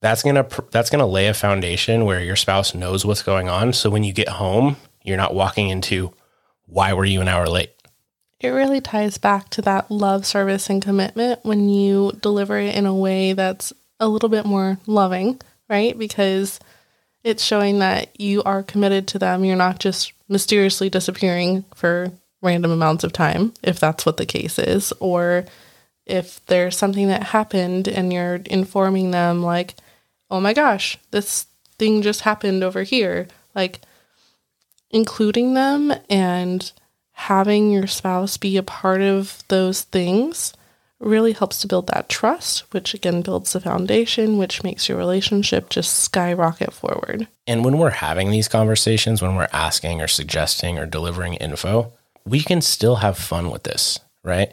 That's 0.00 0.22
going 0.22 0.36
to, 0.36 0.64
that's 0.70 0.88
going 0.88 1.00
to 1.00 1.06
lay 1.06 1.26
a 1.26 1.34
foundation 1.34 2.04
where 2.04 2.22
your 2.22 2.36
spouse 2.36 2.74
knows 2.74 3.04
what's 3.04 3.22
going 3.22 3.48
on. 3.48 3.72
So 3.72 3.90
when 3.90 4.04
you 4.04 4.12
get 4.12 4.28
home, 4.28 4.76
you're 5.02 5.16
not 5.16 5.34
walking 5.34 5.68
into 5.68 6.12
why 6.66 6.92
were 6.92 7.04
you 7.04 7.20
an 7.20 7.28
hour 7.28 7.46
late? 7.46 7.72
it 8.40 8.48
really 8.48 8.80
ties 8.80 9.18
back 9.18 9.50
to 9.50 9.62
that 9.62 9.90
love, 9.90 10.24
service, 10.24 10.70
and 10.70 10.82
commitment 10.82 11.40
when 11.44 11.68
you 11.68 12.12
deliver 12.22 12.58
it 12.58 12.74
in 12.74 12.86
a 12.86 12.94
way 12.94 13.34
that's 13.34 13.72
a 14.00 14.08
little 14.08 14.30
bit 14.30 14.46
more 14.46 14.78
loving, 14.86 15.38
right? 15.68 15.96
Because 15.98 16.58
it's 17.22 17.44
showing 17.44 17.80
that 17.80 18.18
you 18.18 18.42
are 18.44 18.62
committed 18.62 19.06
to 19.08 19.18
them. 19.18 19.44
You're 19.44 19.56
not 19.56 19.78
just 19.78 20.14
mysteriously 20.26 20.88
disappearing 20.88 21.66
for 21.74 22.12
random 22.40 22.70
amounts 22.70 23.04
of 23.04 23.12
time, 23.12 23.52
if 23.62 23.78
that's 23.78 24.06
what 24.06 24.16
the 24.16 24.24
case 24.24 24.58
is, 24.58 24.90
or 25.00 25.44
if 26.06 26.44
there's 26.46 26.78
something 26.78 27.08
that 27.08 27.24
happened 27.24 27.88
and 27.88 28.10
you're 28.10 28.36
informing 28.46 29.10
them, 29.10 29.42
like, 29.42 29.74
oh 30.30 30.40
my 30.40 30.54
gosh, 30.54 30.96
this 31.10 31.46
thing 31.78 32.00
just 32.00 32.22
happened 32.22 32.64
over 32.64 32.84
here. 32.84 33.28
Like, 33.54 33.80
including 34.90 35.54
them 35.54 35.92
and 36.08 36.72
having 37.12 37.70
your 37.70 37.86
spouse 37.86 38.36
be 38.36 38.56
a 38.56 38.62
part 38.62 39.02
of 39.02 39.42
those 39.48 39.82
things 39.82 40.52
really 40.98 41.32
helps 41.32 41.60
to 41.60 41.66
build 41.66 41.86
that 41.86 42.08
trust, 42.08 42.60
which 42.72 42.92
again 42.92 43.22
builds 43.22 43.52
the 43.52 43.60
foundation, 43.60 44.36
which 44.36 44.62
makes 44.62 44.88
your 44.88 44.98
relationship 44.98 45.70
just 45.70 45.98
skyrocket 45.98 46.72
forward. 46.72 47.26
And 47.46 47.64
when 47.64 47.78
we're 47.78 47.90
having 47.90 48.30
these 48.30 48.48
conversations, 48.48 49.22
when 49.22 49.34
we're 49.34 49.48
asking 49.52 50.02
or 50.02 50.08
suggesting 50.08 50.78
or 50.78 50.86
delivering 50.86 51.34
info, 51.34 51.92
we 52.26 52.40
can 52.40 52.60
still 52.60 52.96
have 52.96 53.16
fun 53.16 53.50
with 53.50 53.62
this, 53.62 53.98
right? 54.22 54.52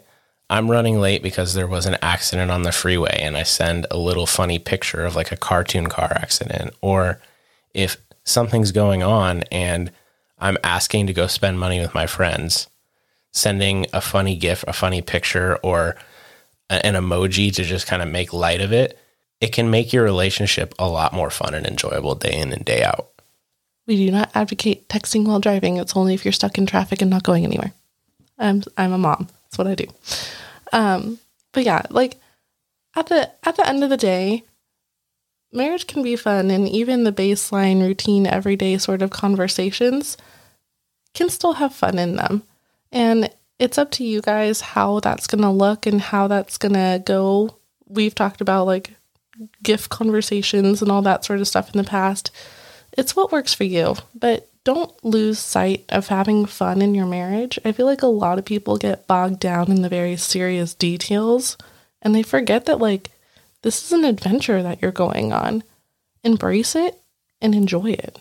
I'm 0.49 0.71
running 0.71 1.01
late 1.01 1.21
because 1.21 1.53
there 1.53 1.67
was 1.67 1.85
an 1.85 1.97
accident 2.01 2.49
on 2.49 2.61
the 2.63 2.71
freeway 2.71 3.17
and 3.19 3.35
I 3.35 3.43
send 3.43 3.85
a 3.91 3.97
little 3.97 4.25
funny 4.25 4.59
picture 4.59 5.03
of 5.03 5.15
like 5.15 5.33
a 5.33 5.37
cartoon 5.37 5.87
car 5.87 6.11
accident. 6.15 6.73
Or 6.81 7.19
if 7.73 7.97
something's 8.23 8.71
going 8.71 9.03
on 9.03 9.43
and 9.51 9.91
I'm 10.39 10.57
asking 10.63 11.07
to 11.07 11.13
go 11.13 11.27
spend 11.27 11.59
money 11.59 11.79
with 11.79 11.93
my 11.93 12.05
friends, 12.05 12.67
sending 13.31 13.87
a 13.93 14.01
funny 14.01 14.35
GIF, 14.35 14.63
a 14.67 14.73
funny 14.73 15.01
picture, 15.01 15.57
or 15.57 15.95
an 16.69 16.95
emoji 16.95 17.53
to 17.55 17.63
just 17.63 17.87
kind 17.87 18.01
of 18.01 18.09
make 18.09 18.33
light 18.33 18.61
of 18.61 18.73
it, 18.73 18.99
it 19.39 19.53
can 19.53 19.69
make 19.69 19.93
your 19.93 20.03
relationship 20.03 20.73
a 20.79 20.87
lot 20.87 21.13
more 21.13 21.29
fun 21.29 21.53
and 21.53 21.65
enjoyable 21.65 22.15
day 22.15 22.37
in 22.37 22.51
and 22.51 22.65
day 22.65 22.83
out. 22.83 23.09
We 23.85 23.95
do 23.95 24.11
not 24.11 24.31
advocate 24.35 24.89
texting 24.89 25.25
while 25.25 25.39
driving. 25.39 25.77
It's 25.77 25.95
only 25.95 26.13
if 26.13 26.25
you're 26.25 26.31
stuck 26.33 26.57
in 26.57 26.65
traffic 26.65 27.01
and 27.01 27.09
not 27.09 27.23
going 27.23 27.45
anywhere. 27.45 27.71
I'm 28.37 28.63
I'm 28.77 28.91
a 28.91 28.97
mom. 28.97 29.29
That's 29.43 29.57
what 29.57 29.67
I 29.67 29.75
do. 29.75 29.85
Um, 30.73 31.19
but 31.53 31.63
yeah, 31.63 31.83
like 31.89 32.19
at 32.95 33.07
the 33.07 33.31
at 33.47 33.55
the 33.55 33.67
end 33.67 33.83
of 33.83 33.89
the 33.89 33.97
day, 33.97 34.43
marriage 35.51 35.87
can 35.87 36.03
be 36.03 36.15
fun 36.15 36.51
and 36.51 36.67
even 36.67 37.03
the 37.03 37.11
baseline 37.11 37.81
routine 37.81 38.27
everyday 38.27 38.77
sort 38.77 39.01
of 39.01 39.09
conversations 39.09 40.17
can 41.13 41.29
still 41.29 41.53
have 41.53 41.73
fun 41.73 41.97
in 41.97 42.15
them. 42.15 42.43
And 42.91 43.29
it's 43.59 43.77
up 43.77 43.91
to 43.91 44.03
you 44.03 44.21
guys 44.21 44.61
how 44.61 44.99
that's 44.99 45.27
going 45.27 45.41
to 45.41 45.49
look 45.49 45.85
and 45.85 45.99
how 45.99 46.27
that's 46.27 46.57
going 46.57 46.73
to 46.73 47.01
go. 47.05 47.57
We've 47.87 48.15
talked 48.15 48.41
about 48.41 48.65
like 48.65 48.93
gift 49.63 49.89
conversations 49.89 50.81
and 50.81 50.91
all 50.91 51.01
that 51.03 51.25
sort 51.25 51.39
of 51.39 51.47
stuff 51.47 51.73
in 51.73 51.77
the 51.77 51.83
past. 51.83 52.31
It's 52.97 53.15
what 53.15 53.31
works 53.31 53.53
for 53.53 53.63
you, 53.63 53.95
but 54.15 54.49
don't 54.63 54.91
lose 55.03 55.39
sight 55.39 55.85
of 55.89 56.07
having 56.07 56.45
fun 56.45 56.81
in 56.81 56.93
your 56.93 57.05
marriage. 57.05 57.57
I 57.63 57.71
feel 57.71 57.85
like 57.85 58.01
a 58.01 58.07
lot 58.07 58.37
of 58.37 58.45
people 58.45 58.77
get 58.77 59.07
bogged 59.07 59.39
down 59.39 59.71
in 59.71 59.81
the 59.81 59.89
very 59.89 60.17
serious 60.17 60.73
details 60.73 61.57
and 62.01 62.13
they 62.13 62.23
forget 62.23 62.65
that, 62.65 62.79
like, 62.79 63.09
this 63.67 63.83
is 63.83 63.91
an 63.91 64.05
adventure 64.05 64.63
that 64.63 64.81
you're 64.81 64.93
going 64.93 65.33
on. 65.33 65.61
Embrace 66.23 66.73
it 66.73 67.01
and 67.41 67.53
enjoy 67.53 67.91
it. 67.91 68.17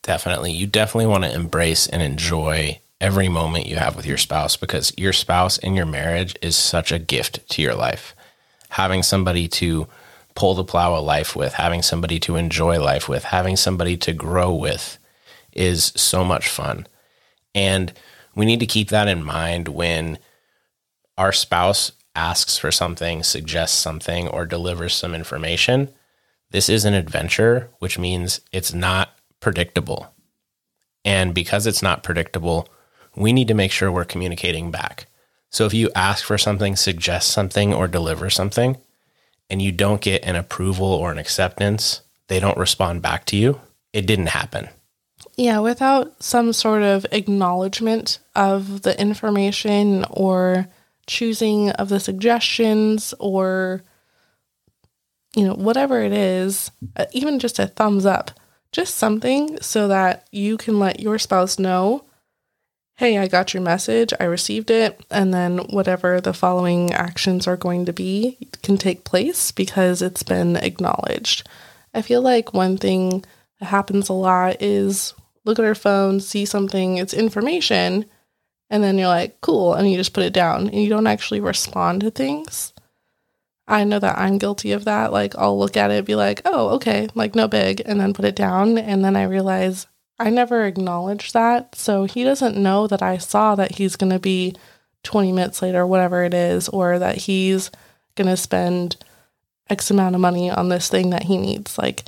Definitely. 0.00 0.52
You 0.52 0.66
definitely 0.66 1.06
want 1.06 1.24
to 1.24 1.34
embrace 1.34 1.86
and 1.86 2.00
enjoy 2.00 2.80
every 2.98 3.28
moment 3.28 3.66
you 3.66 3.76
have 3.76 3.94
with 3.94 4.06
your 4.06 4.16
spouse 4.16 4.56
because 4.56 4.94
your 4.96 5.12
spouse 5.12 5.58
in 5.58 5.74
your 5.74 5.84
marriage 5.84 6.34
is 6.40 6.56
such 6.56 6.92
a 6.92 6.98
gift 6.98 7.46
to 7.50 7.60
your 7.60 7.74
life. 7.74 8.14
Having 8.70 9.02
somebody 9.02 9.48
to 9.48 9.86
pull 10.34 10.54
the 10.54 10.64
plow 10.64 10.94
of 10.94 11.04
life 11.04 11.36
with, 11.36 11.52
having 11.52 11.82
somebody 11.82 12.18
to 12.20 12.36
enjoy 12.36 12.80
life 12.80 13.06
with, 13.06 13.24
having 13.24 13.56
somebody 13.56 13.98
to 13.98 14.14
grow 14.14 14.54
with 14.54 14.96
is 15.52 15.92
so 15.94 16.24
much 16.24 16.48
fun. 16.48 16.86
And 17.54 17.92
we 18.34 18.46
need 18.46 18.60
to 18.60 18.66
keep 18.66 18.88
that 18.88 19.08
in 19.08 19.22
mind 19.22 19.68
when 19.68 20.16
our 21.18 21.32
spouse 21.32 21.92
asks 22.16 22.58
for 22.58 22.72
something, 22.72 23.22
suggests 23.22 23.78
something, 23.78 24.26
or 24.26 24.46
delivers 24.46 24.94
some 24.94 25.14
information. 25.14 25.90
This 26.50 26.68
is 26.68 26.84
an 26.84 26.94
adventure, 26.94 27.70
which 27.78 27.98
means 27.98 28.40
it's 28.52 28.72
not 28.72 29.10
predictable. 29.40 30.12
And 31.04 31.34
because 31.34 31.66
it's 31.66 31.82
not 31.82 32.02
predictable, 32.02 32.68
we 33.14 33.32
need 33.32 33.48
to 33.48 33.54
make 33.54 33.70
sure 33.70 33.92
we're 33.92 34.04
communicating 34.04 34.70
back. 34.70 35.06
So 35.50 35.66
if 35.66 35.74
you 35.74 35.90
ask 35.94 36.24
for 36.24 36.38
something, 36.38 36.74
suggest 36.74 37.30
something, 37.30 37.72
or 37.72 37.86
deliver 37.86 38.30
something, 38.30 38.76
and 39.48 39.62
you 39.62 39.70
don't 39.70 40.00
get 40.00 40.24
an 40.24 40.36
approval 40.36 40.86
or 40.86 41.12
an 41.12 41.18
acceptance, 41.18 42.00
they 42.28 42.40
don't 42.40 42.58
respond 42.58 43.02
back 43.02 43.24
to 43.26 43.36
you, 43.36 43.60
it 43.92 44.06
didn't 44.06 44.26
happen. 44.26 44.68
Yeah, 45.36 45.60
without 45.60 46.22
some 46.22 46.52
sort 46.52 46.82
of 46.82 47.06
acknowledgement 47.12 48.18
of 48.34 48.82
the 48.82 48.98
information 49.00 50.04
or 50.10 50.66
choosing 51.06 51.70
of 51.70 51.88
the 51.88 52.00
suggestions 52.00 53.14
or 53.18 53.82
you 55.34 55.44
know 55.44 55.54
whatever 55.54 56.00
it 56.00 56.12
is, 56.12 56.70
uh, 56.96 57.06
even 57.12 57.38
just 57.38 57.58
a 57.58 57.66
thumbs 57.66 58.06
up, 58.06 58.30
just 58.72 58.94
something 58.94 59.58
so 59.60 59.88
that 59.88 60.26
you 60.32 60.56
can 60.56 60.78
let 60.78 61.00
your 61.00 61.18
spouse 61.18 61.58
know, 61.58 62.04
"Hey, 62.94 63.18
I 63.18 63.28
got 63.28 63.52
your 63.52 63.62
message. 63.62 64.12
I 64.18 64.24
received 64.24 64.70
it." 64.70 65.00
And 65.10 65.34
then 65.34 65.58
whatever 65.70 66.20
the 66.20 66.32
following 66.32 66.92
actions 66.92 67.46
are 67.46 67.56
going 67.56 67.84
to 67.84 67.92
be 67.92 68.38
can 68.62 68.78
take 68.78 69.04
place 69.04 69.52
because 69.52 70.00
it's 70.02 70.22
been 70.22 70.56
acknowledged. 70.56 71.46
I 71.94 72.02
feel 72.02 72.22
like 72.22 72.54
one 72.54 72.78
thing 72.78 73.24
that 73.60 73.66
happens 73.66 74.08
a 74.08 74.14
lot 74.14 74.60
is 74.60 75.14
look 75.44 75.58
at 75.58 75.64
our 75.64 75.74
phone, 75.74 76.20
see 76.20 76.44
something, 76.44 76.96
it's 76.96 77.14
information, 77.14 78.06
and 78.70 78.82
then 78.82 78.98
you're 78.98 79.08
like, 79.08 79.40
cool, 79.40 79.74
and 79.74 79.90
you 79.90 79.96
just 79.96 80.12
put 80.12 80.24
it 80.24 80.32
down 80.32 80.68
and 80.68 80.82
you 80.82 80.88
don't 80.88 81.06
actually 81.06 81.40
respond 81.40 82.00
to 82.00 82.10
things. 82.10 82.72
I 83.68 83.84
know 83.84 83.98
that 83.98 84.18
I'm 84.18 84.38
guilty 84.38 84.72
of 84.72 84.84
that. 84.84 85.12
Like, 85.12 85.36
I'll 85.36 85.58
look 85.58 85.76
at 85.76 85.90
it, 85.90 86.04
be 86.04 86.14
like, 86.14 86.40
oh, 86.44 86.68
okay, 86.76 87.08
like 87.14 87.34
no 87.34 87.48
big, 87.48 87.82
and 87.84 88.00
then 88.00 88.14
put 88.14 88.24
it 88.24 88.36
down. 88.36 88.78
And 88.78 89.04
then 89.04 89.16
I 89.16 89.24
realize 89.24 89.86
I 90.18 90.30
never 90.30 90.64
acknowledged 90.64 91.34
that. 91.34 91.74
So 91.74 92.04
he 92.04 92.22
doesn't 92.22 92.56
know 92.56 92.86
that 92.86 93.02
I 93.02 93.18
saw 93.18 93.56
that 93.56 93.72
he's 93.72 93.96
going 93.96 94.12
to 94.12 94.20
be 94.20 94.54
20 95.02 95.32
minutes 95.32 95.62
later, 95.62 95.86
whatever 95.86 96.22
it 96.22 96.32
is, 96.32 96.68
or 96.68 96.98
that 96.98 97.16
he's 97.16 97.70
going 98.14 98.28
to 98.28 98.36
spend 98.36 98.96
X 99.68 99.90
amount 99.90 100.14
of 100.14 100.20
money 100.20 100.48
on 100.48 100.68
this 100.68 100.88
thing 100.88 101.10
that 101.10 101.24
he 101.24 101.36
needs. 101.36 101.76
Like, 101.76 102.04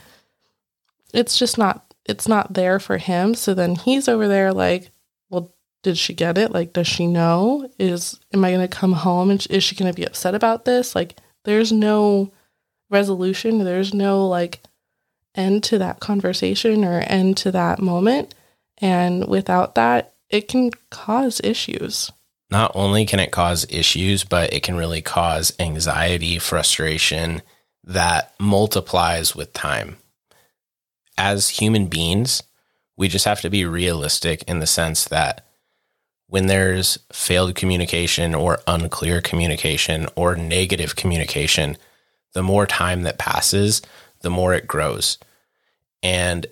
it's 1.12 1.38
just 1.38 1.58
not 1.58 1.84
it's 2.04 2.28
not 2.28 2.54
there 2.54 2.78
for 2.78 2.98
him 2.98 3.34
so 3.34 3.54
then 3.54 3.74
he's 3.74 4.08
over 4.08 4.28
there 4.28 4.52
like 4.52 4.90
well 5.30 5.52
did 5.88 5.96
she 5.96 6.12
get 6.12 6.36
it? 6.36 6.52
Like 6.52 6.74
does 6.74 6.86
she 6.86 7.06
know? 7.06 7.70
Is 7.78 8.20
am 8.34 8.44
i 8.44 8.50
going 8.50 8.60
to 8.60 8.68
come 8.68 8.92
home 8.92 9.30
and 9.30 9.46
is 9.48 9.64
she 9.64 9.74
going 9.74 9.90
to 9.90 9.96
be 9.96 10.04
upset 10.04 10.34
about 10.34 10.66
this? 10.66 10.94
Like 10.94 11.16
there's 11.44 11.72
no 11.72 12.30
resolution. 12.90 13.64
There's 13.64 13.94
no 13.94 14.28
like 14.28 14.60
end 15.34 15.64
to 15.64 15.78
that 15.78 15.98
conversation 15.98 16.84
or 16.84 17.00
end 17.00 17.38
to 17.38 17.52
that 17.52 17.80
moment. 17.80 18.34
And 18.76 19.26
without 19.26 19.76
that 19.76 20.12
it 20.28 20.46
can 20.46 20.72
cause 20.90 21.40
issues. 21.42 22.12
Not 22.50 22.72
only 22.74 23.06
can 23.06 23.18
it 23.18 23.32
cause 23.32 23.66
issues, 23.70 24.24
but 24.24 24.52
it 24.52 24.62
can 24.62 24.76
really 24.76 25.00
cause 25.00 25.54
anxiety, 25.58 26.38
frustration 26.38 27.40
that 27.84 28.34
multiplies 28.38 29.34
with 29.34 29.54
time. 29.54 29.96
As 31.16 31.48
human 31.48 31.86
beings, 31.86 32.42
we 32.94 33.08
just 33.08 33.24
have 33.24 33.40
to 33.40 33.48
be 33.48 33.64
realistic 33.64 34.42
in 34.42 34.60
the 34.60 34.66
sense 34.66 35.06
that 35.06 35.47
when 36.28 36.46
there's 36.46 36.98
failed 37.10 37.54
communication 37.54 38.34
or 38.34 38.60
unclear 38.66 39.20
communication 39.20 40.06
or 40.14 40.36
negative 40.36 40.94
communication, 40.94 41.76
the 42.34 42.42
more 42.42 42.66
time 42.66 43.02
that 43.02 43.18
passes, 43.18 43.82
the 44.20 44.30
more 44.30 44.52
it 44.54 44.66
grows. 44.66 45.18
And 46.02 46.46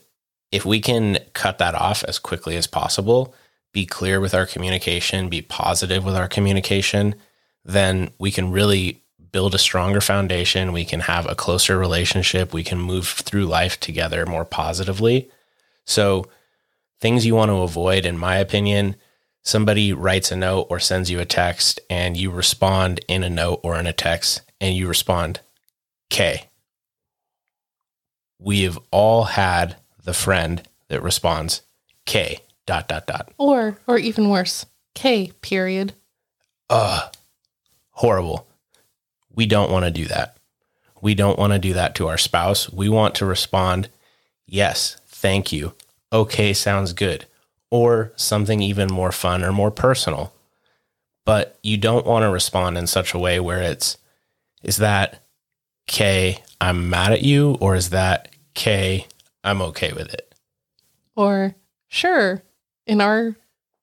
if 0.51 0.65
we 0.65 0.81
can 0.81 1.19
cut 1.35 1.59
that 1.59 1.75
off 1.75 2.03
as 2.05 2.19
quickly 2.19 2.57
as 2.57 2.67
possible, 2.67 3.35
be 3.73 3.85
clear 3.85 4.21
with 4.21 4.35
our 4.35 4.47
communication, 4.47 5.29
be 5.29 5.43
positive 5.43 6.05
with 6.05 6.17
our 6.17 6.29
communication, 6.29 7.15
then 7.65 8.11
we 8.19 8.31
can 8.31 8.51
really 8.51 9.03
build 9.33 9.55
a 9.55 9.59
stronger 9.59 10.01
foundation. 10.01 10.73
We 10.73 10.87
can 10.87 11.01
have 11.01 11.29
a 11.29 11.35
closer 11.35 11.77
relationship. 11.77 12.55
We 12.55 12.65
can 12.65 12.79
move 12.79 13.07
through 13.07 13.45
life 13.45 13.79
together 13.79 14.25
more 14.25 14.47
positively. 14.47 15.31
So, 15.85 16.27
things 17.01 17.27
you 17.27 17.35
want 17.35 17.51
to 17.51 17.59
avoid, 17.59 18.07
in 18.07 18.17
my 18.17 18.37
opinion, 18.37 18.97
somebody 19.47 19.93
writes 19.93 20.33
a 20.33 20.37
note 20.37 20.67
or 20.69 20.81
sends 20.81 21.11
you 21.11 21.21
a 21.21 21.25
text 21.25 21.79
and 21.89 22.17
you 22.17 22.31
respond 22.31 23.01
in 23.07 23.23
a 23.23 23.31
note 23.31 23.61
or 23.63 23.79
in 23.79 23.87
a 23.87 23.93
text 23.93 24.43
and 24.61 24.75
you 24.75 24.89
respond, 24.89 25.41
K. 26.11 26.49
We 28.39 28.63
have 28.63 28.79
all 28.91 29.25
had 29.25 29.77
the 30.03 30.13
friend 30.13 30.63
that 30.89 31.03
responds, 31.03 31.63
K 32.05 32.41
dot 32.67 32.89
dot 32.89 33.07
dot. 33.07 33.33
or 33.39 33.79
or 33.87 33.97
even 33.97 34.29
worse 34.29 34.67
k 34.95 35.33
period 35.41 35.93
ugh, 36.69 37.13
horrible. 37.93 38.47
We 39.33 39.47
don't 39.47 39.71
want 39.71 39.85
to 39.85 39.91
do 39.93 40.07
that. 40.07 40.37
We 41.01 41.15
don't 41.15 41.39
want 41.39 41.53
to 41.53 41.59
do 41.61 41.75
that 41.75 41.95
to 41.97 42.09
our 42.09 42.19
spouse. 42.19 42.69
We 42.71 42.89
want 42.89 43.15
to 43.17 43.27
respond, 43.27 43.89
yes, 44.47 44.97
thank 45.07 45.53
you. 45.53 45.75
Okay, 46.13 46.53
sounds 46.53 46.93
good. 46.93 47.27
Or 47.71 48.13
something 48.17 48.63
even 48.63 48.93
more 48.93 49.13
fun 49.13 49.43
or 49.43 49.53
more 49.53 49.71
personal. 49.71 50.33
But 51.25 51.59
you 51.63 51.77
don't 51.77 52.07
want 52.07 52.23
to 52.23 52.31
respond 52.31 52.79
in 52.79 52.87
such 52.87 53.13
a 53.13 53.19
way 53.19 53.41
where 53.41 53.61
it's, 53.61 53.99
is 54.63 54.77
that, 54.77 55.23
okay, 55.89 56.43
I'm 56.61 56.89
mad 56.89 57.13
at 57.13 57.23
you? 57.23 57.59
Or 57.61 57.75
is 57.75 57.91
that, 57.91 58.29
okay, 58.57 59.07
I'm 59.43 59.61
okay 59.63 59.93
with 59.93 60.15
it? 60.15 60.35
Or 61.17 61.57
sure, 61.89 62.43
in 62.87 63.01
our 63.01 63.35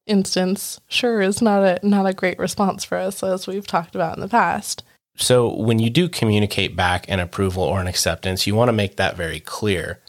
instance, 0.06 0.80
sure 0.88 1.22
is 1.22 1.42
not 1.42 1.63
a 1.63 1.80
not 1.88 2.06
a 2.06 2.13
great 2.13 2.40
response 2.40 2.84
for 2.84 2.98
us 2.98 3.24
as 3.24 3.48
we've 3.48 3.68
talked 3.68 3.96
about 3.96 4.16
in 4.16 4.22
the 4.22 4.28
past. 4.28 4.84
So 5.16 5.54
when 5.54 5.80
you 5.80 5.90
do 5.90 6.10
communicate 6.10 6.75
back 6.75 7.06
an 7.08 7.20
approval 7.20 7.63
or 7.63 7.80
an 7.80 7.88
acceptance, 7.88 8.48
you 8.48 8.56
want 8.56 8.70
to 8.70 8.74
make 8.74 8.98
that 8.98 9.16
very 9.16 9.40
clear. 9.40 10.00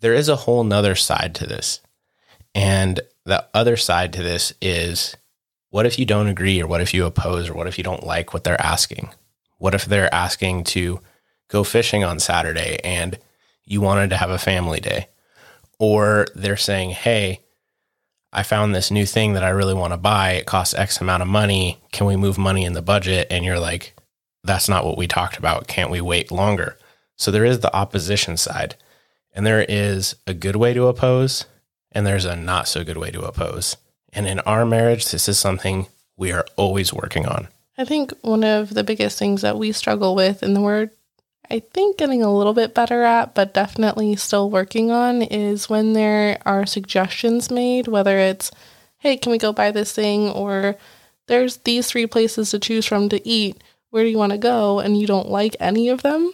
There 0.00 0.14
is 0.14 0.28
a 0.28 0.36
whole 0.36 0.64
nother 0.64 0.94
side 0.94 1.34
to 1.36 1.46
this. 1.46 1.80
And 2.54 3.00
the 3.24 3.46
other 3.54 3.76
side 3.76 4.12
to 4.14 4.22
this 4.22 4.52
is 4.60 5.16
what 5.70 5.86
if 5.86 5.98
you 5.98 6.06
don't 6.06 6.28
agree 6.28 6.60
or 6.60 6.66
what 6.66 6.80
if 6.80 6.94
you 6.94 7.04
oppose 7.04 7.48
or 7.48 7.54
what 7.54 7.66
if 7.66 7.78
you 7.78 7.84
don't 7.84 8.06
like 8.06 8.32
what 8.32 8.44
they're 8.44 8.60
asking? 8.60 9.10
What 9.58 9.74
if 9.74 9.84
they're 9.84 10.12
asking 10.14 10.64
to 10.64 11.00
go 11.48 11.64
fishing 11.64 12.04
on 12.04 12.20
Saturday 12.20 12.78
and 12.82 13.18
you 13.64 13.80
wanted 13.80 14.10
to 14.10 14.16
have 14.16 14.30
a 14.30 14.38
family 14.38 14.80
day? 14.80 15.08
Or 15.78 16.26
they're 16.34 16.56
saying, 16.56 16.90
hey, 16.90 17.40
I 18.32 18.42
found 18.42 18.74
this 18.74 18.90
new 18.90 19.06
thing 19.06 19.34
that 19.34 19.44
I 19.44 19.50
really 19.50 19.74
want 19.74 19.92
to 19.92 19.98
buy. 19.98 20.32
It 20.32 20.46
costs 20.46 20.74
X 20.74 21.00
amount 21.00 21.22
of 21.22 21.28
money. 21.28 21.80
Can 21.92 22.06
we 22.06 22.16
move 22.16 22.38
money 22.38 22.64
in 22.64 22.72
the 22.72 22.82
budget? 22.82 23.28
And 23.30 23.44
you're 23.44 23.58
like, 23.58 23.94
that's 24.44 24.68
not 24.68 24.84
what 24.84 24.98
we 24.98 25.06
talked 25.06 25.38
about. 25.38 25.66
Can't 25.66 25.90
we 25.90 26.00
wait 26.00 26.30
longer? 26.30 26.76
So 27.16 27.30
there 27.30 27.44
is 27.44 27.60
the 27.60 27.74
opposition 27.74 28.36
side, 28.36 28.76
and 29.34 29.44
there 29.44 29.64
is 29.68 30.14
a 30.26 30.34
good 30.34 30.56
way 30.56 30.72
to 30.72 30.86
oppose, 30.86 31.46
and 31.92 32.06
there's 32.06 32.24
a 32.24 32.36
not 32.36 32.68
so 32.68 32.84
good 32.84 32.96
way 32.96 33.10
to 33.10 33.22
oppose. 33.22 33.76
And 34.12 34.26
in 34.26 34.40
our 34.40 34.64
marriage, 34.64 35.10
this 35.10 35.28
is 35.28 35.38
something 35.38 35.86
we 36.16 36.32
are 36.32 36.46
always 36.56 36.92
working 36.92 37.26
on. 37.26 37.48
I 37.76 37.84
think 37.84 38.12
one 38.22 38.42
of 38.42 38.74
the 38.74 38.84
biggest 38.84 39.18
things 39.18 39.42
that 39.42 39.58
we 39.58 39.72
struggle 39.72 40.14
with, 40.14 40.42
and 40.42 40.64
we're, 40.64 40.90
I 41.48 41.60
think, 41.60 41.98
getting 41.98 42.22
a 42.22 42.34
little 42.34 42.54
bit 42.54 42.74
better 42.74 43.02
at, 43.04 43.34
but 43.34 43.54
definitely 43.54 44.16
still 44.16 44.50
working 44.50 44.90
on, 44.90 45.22
is 45.22 45.70
when 45.70 45.92
there 45.92 46.38
are 46.44 46.66
suggestions 46.66 47.50
made, 47.50 47.86
whether 47.86 48.18
it's, 48.18 48.50
hey, 48.98 49.16
can 49.16 49.30
we 49.30 49.38
go 49.38 49.52
buy 49.52 49.70
this 49.70 49.92
thing? 49.92 50.28
Or 50.28 50.76
there's 51.28 51.58
these 51.58 51.86
three 51.86 52.06
places 52.06 52.50
to 52.50 52.58
choose 52.58 52.86
from 52.86 53.08
to 53.10 53.28
eat. 53.28 53.62
Where 53.90 54.02
do 54.02 54.10
you 54.10 54.18
want 54.18 54.32
to 54.32 54.38
go? 54.38 54.80
And 54.80 54.98
you 54.98 55.06
don't 55.06 55.30
like 55.30 55.54
any 55.60 55.88
of 55.88 56.02
them. 56.02 56.32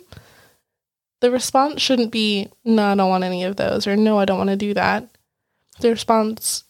The 1.20 1.30
response 1.30 1.82
shouldn't 1.82 2.10
be, 2.10 2.48
no, 2.64 2.84
I 2.84 2.94
don't 2.94 3.08
want 3.08 3.24
any 3.24 3.44
of 3.44 3.56
those, 3.56 3.86
or 3.86 3.96
no, 3.96 4.18
I 4.18 4.24
don't 4.24 4.38
want 4.38 4.50
to 4.50 4.56
do 4.56 4.74
that. 4.74 5.08
The 5.80 5.90
response 5.90 6.64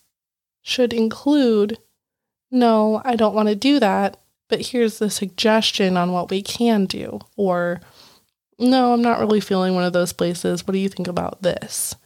should 0.62 0.92
include, 0.92 1.78
no, 2.50 3.02
I 3.04 3.16
don't 3.16 3.34
want 3.34 3.48
to 3.48 3.54
do 3.54 3.78
that, 3.80 4.18
but 4.48 4.66
here's 4.68 4.98
the 4.98 5.10
suggestion 5.10 5.96
on 5.96 6.12
what 6.12 6.30
we 6.30 6.42
can 6.42 6.86
do. 6.86 7.20
Or, 7.36 7.80
no, 8.58 8.92
I'm 8.92 9.02
not 9.02 9.18
really 9.18 9.40
feeling 9.40 9.74
one 9.74 9.84
of 9.84 9.92
those 9.92 10.12
places. 10.12 10.66
What 10.66 10.72
do 10.72 10.78
you 10.78 10.88
think 10.88 11.08
about 11.08 11.42
this? 11.42 11.96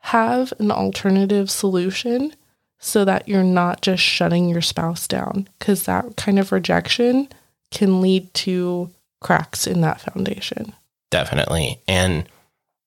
Have 0.00 0.52
an 0.58 0.70
alternative 0.70 1.50
solution 1.50 2.34
so 2.78 3.04
that 3.04 3.26
you're 3.26 3.42
not 3.42 3.80
just 3.80 4.02
shutting 4.02 4.48
your 4.48 4.60
spouse 4.60 5.08
down, 5.08 5.48
because 5.58 5.84
that 5.84 6.16
kind 6.16 6.38
of 6.38 6.52
rejection 6.52 7.28
can 7.70 8.00
lead 8.00 8.32
to 8.34 8.90
cracks 9.20 9.66
in 9.66 9.80
that 9.80 10.00
foundation. 10.00 10.74
Definitely. 11.10 11.80
And 11.88 12.28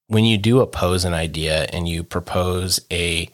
when 0.08 0.26
you 0.26 0.38
do 0.38 0.60
oppose 0.60 1.06
an 1.06 1.14
idea 1.14 1.64
and 1.74 1.90
you 1.90 2.04
propose 2.04 2.80
a 2.92 3.30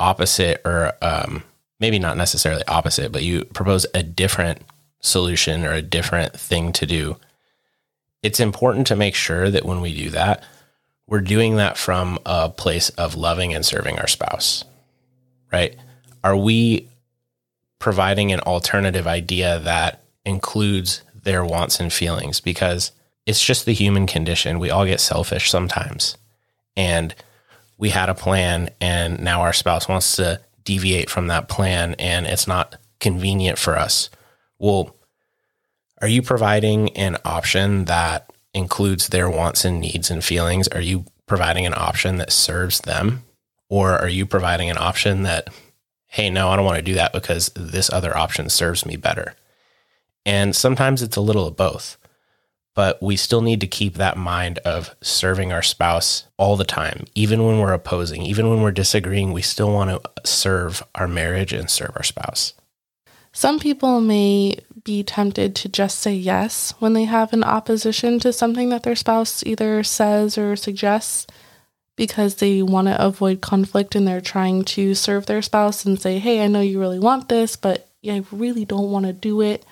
opposite 0.00 0.60
or 0.64 0.92
um, 1.02 1.42
maybe 1.78 1.98
not 1.98 2.16
necessarily 2.16 2.62
opposite, 2.66 3.12
but 3.12 3.22
you 3.22 3.44
propose 3.44 3.86
a 3.94 4.02
different 4.02 4.62
solution 5.00 5.64
or 5.64 5.72
a 5.72 5.82
different 5.82 6.38
thing 6.38 6.72
to 6.72 6.86
do, 6.86 7.16
it's 8.22 8.40
important 8.40 8.86
to 8.88 8.96
make 8.96 9.14
sure 9.14 9.50
that 9.50 9.64
when 9.64 9.80
we 9.80 9.94
do 9.94 10.10
that, 10.10 10.44
we're 11.06 11.20
doing 11.20 11.56
that 11.56 11.76
from 11.76 12.18
a 12.24 12.48
place 12.48 12.90
of 12.90 13.16
loving 13.16 13.52
and 13.54 13.64
serving 13.64 13.98
our 13.98 14.06
spouse, 14.06 14.64
right? 15.52 15.76
Are 16.22 16.36
we 16.36 16.88
providing 17.78 18.30
an 18.30 18.40
alternative 18.40 19.06
idea 19.06 19.58
that 19.60 20.02
includes 20.24 21.02
their 21.22 21.44
wants 21.44 21.80
and 21.80 21.92
feelings? 21.92 22.40
Because 22.40 22.92
it's 23.26 23.44
just 23.44 23.64
the 23.64 23.72
human 23.72 24.06
condition. 24.06 24.58
We 24.58 24.70
all 24.70 24.84
get 24.84 25.00
selfish 25.00 25.50
sometimes. 25.50 26.16
And 26.76 27.14
we 27.80 27.88
had 27.88 28.10
a 28.10 28.14
plan 28.14 28.70
and 28.80 29.20
now 29.20 29.40
our 29.40 29.54
spouse 29.54 29.88
wants 29.88 30.16
to 30.16 30.40
deviate 30.64 31.08
from 31.08 31.28
that 31.28 31.48
plan 31.48 31.94
and 31.98 32.26
it's 32.26 32.46
not 32.46 32.76
convenient 33.00 33.58
for 33.58 33.76
us. 33.76 34.10
Well, 34.58 34.94
are 36.02 36.08
you 36.08 36.20
providing 36.20 36.90
an 36.96 37.16
option 37.24 37.86
that 37.86 38.30
includes 38.52 39.08
their 39.08 39.30
wants 39.30 39.64
and 39.64 39.80
needs 39.80 40.10
and 40.10 40.22
feelings? 40.22 40.68
Are 40.68 40.80
you 40.80 41.06
providing 41.26 41.64
an 41.64 41.74
option 41.74 42.18
that 42.18 42.32
serves 42.32 42.80
them? 42.80 43.24
Or 43.70 43.92
are 43.98 44.08
you 44.08 44.26
providing 44.26 44.68
an 44.68 44.78
option 44.78 45.22
that, 45.22 45.48
hey, 46.06 46.28
no, 46.28 46.50
I 46.50 46.56
don't 46.56 46.64
want 46.66 46.76
to 46.76 46.82
do 46.82 46.94
that 46.94 47.14
because 47.14 47.50
this 47.56 47.90
other 47.90 48.14
option 48.14 48.50
serves 48.50 48.84
me 48.84 48.96
better? 48.96 49.34
And 50.26 50.54
sometimes 50.54 51.02
it's 51.02 51.16
a 51.16 51.22
little 51.22 51.46
of 51.46 51.56
both 51.56 51.96
but 52.74 53.02
we 53.02 53.16
still 53.16 53.42
need 53.42 53.60
to 53.60 53.66
keep 53.66 53.94
that 53.94 54.16
mind 54.16 54.58
of 54.58 54.94
serving 55.00 55.52
our 55.52 55.62
spouse 55.62 56.24
all 56.36 56.56
the 56.56 56.64
time, 56.64 57.04
even 57.14 57.44
when 57.44 57.58
we're 57.58 57.72
opposing, 57.72 58.22
even 58.22 58.48
when 58.48 58.62
we're 58.62 58.70
disagreeing, 58.70 59.32
we 59.32 59.42
still 59.42 59.72
want 59.72 59.90
to 59.90 60.10
serve 60.24 60.82
our 60.94 61.08
marriage 61.08 61.52
and 61.52 61.68
serve 61.68 61.92
our 61.96 62.02
spouse. 62.02 62.54
Some 63.32 63.58
people 63.58 64.00
may 64.00 64.56
be 64.82 65.02
tempted 65.02 65.54
to 65.56 65.68
just 65.68 65.98
say 65.98 66.14
yes 66.14 66.72
when 66.78 66.94
they 66.94 67.04
have 67.04 67.32
an 67.32 67.44
opposition 67.44 68.18
to 68.20 68.32
something 68.32 68.70
that 68.70 68.82
their 68.82 68.96
spouse 68.96 69.44
either 69.44 69.82
says 69.82 70.38
or 70.38 70.56
suggests 70.56 71.26
because 71.96 72.36
they 72.36 72.62
want 72.62 72.88
to 72.88 73.04
avoid 73.04 73.40
conflict 73.40 73.94
and 73.94 74.08
they're 74.08 74.20
trying 74.20 74.64
to 74.64 74.94
serve 74.94 75.26
their 75.26 75.42
spouse 75.42 75.84
and 75.84 76.00
say, 76.00 76.18
Hey, 76.18 76.42
I 76.42 76.46
know 76.46 76.60
you 76.60 76.80
really 76.80 76.98
want 76.98 77.28
this, 77.28 77.56
but 77.56 77.88
I 78.04 78.24
really 78.32 78.64
don't 78.64 78.90
want 78.90 79.06
to 79.06 79.12
do 79.12 79.42
it. 79.42 79.64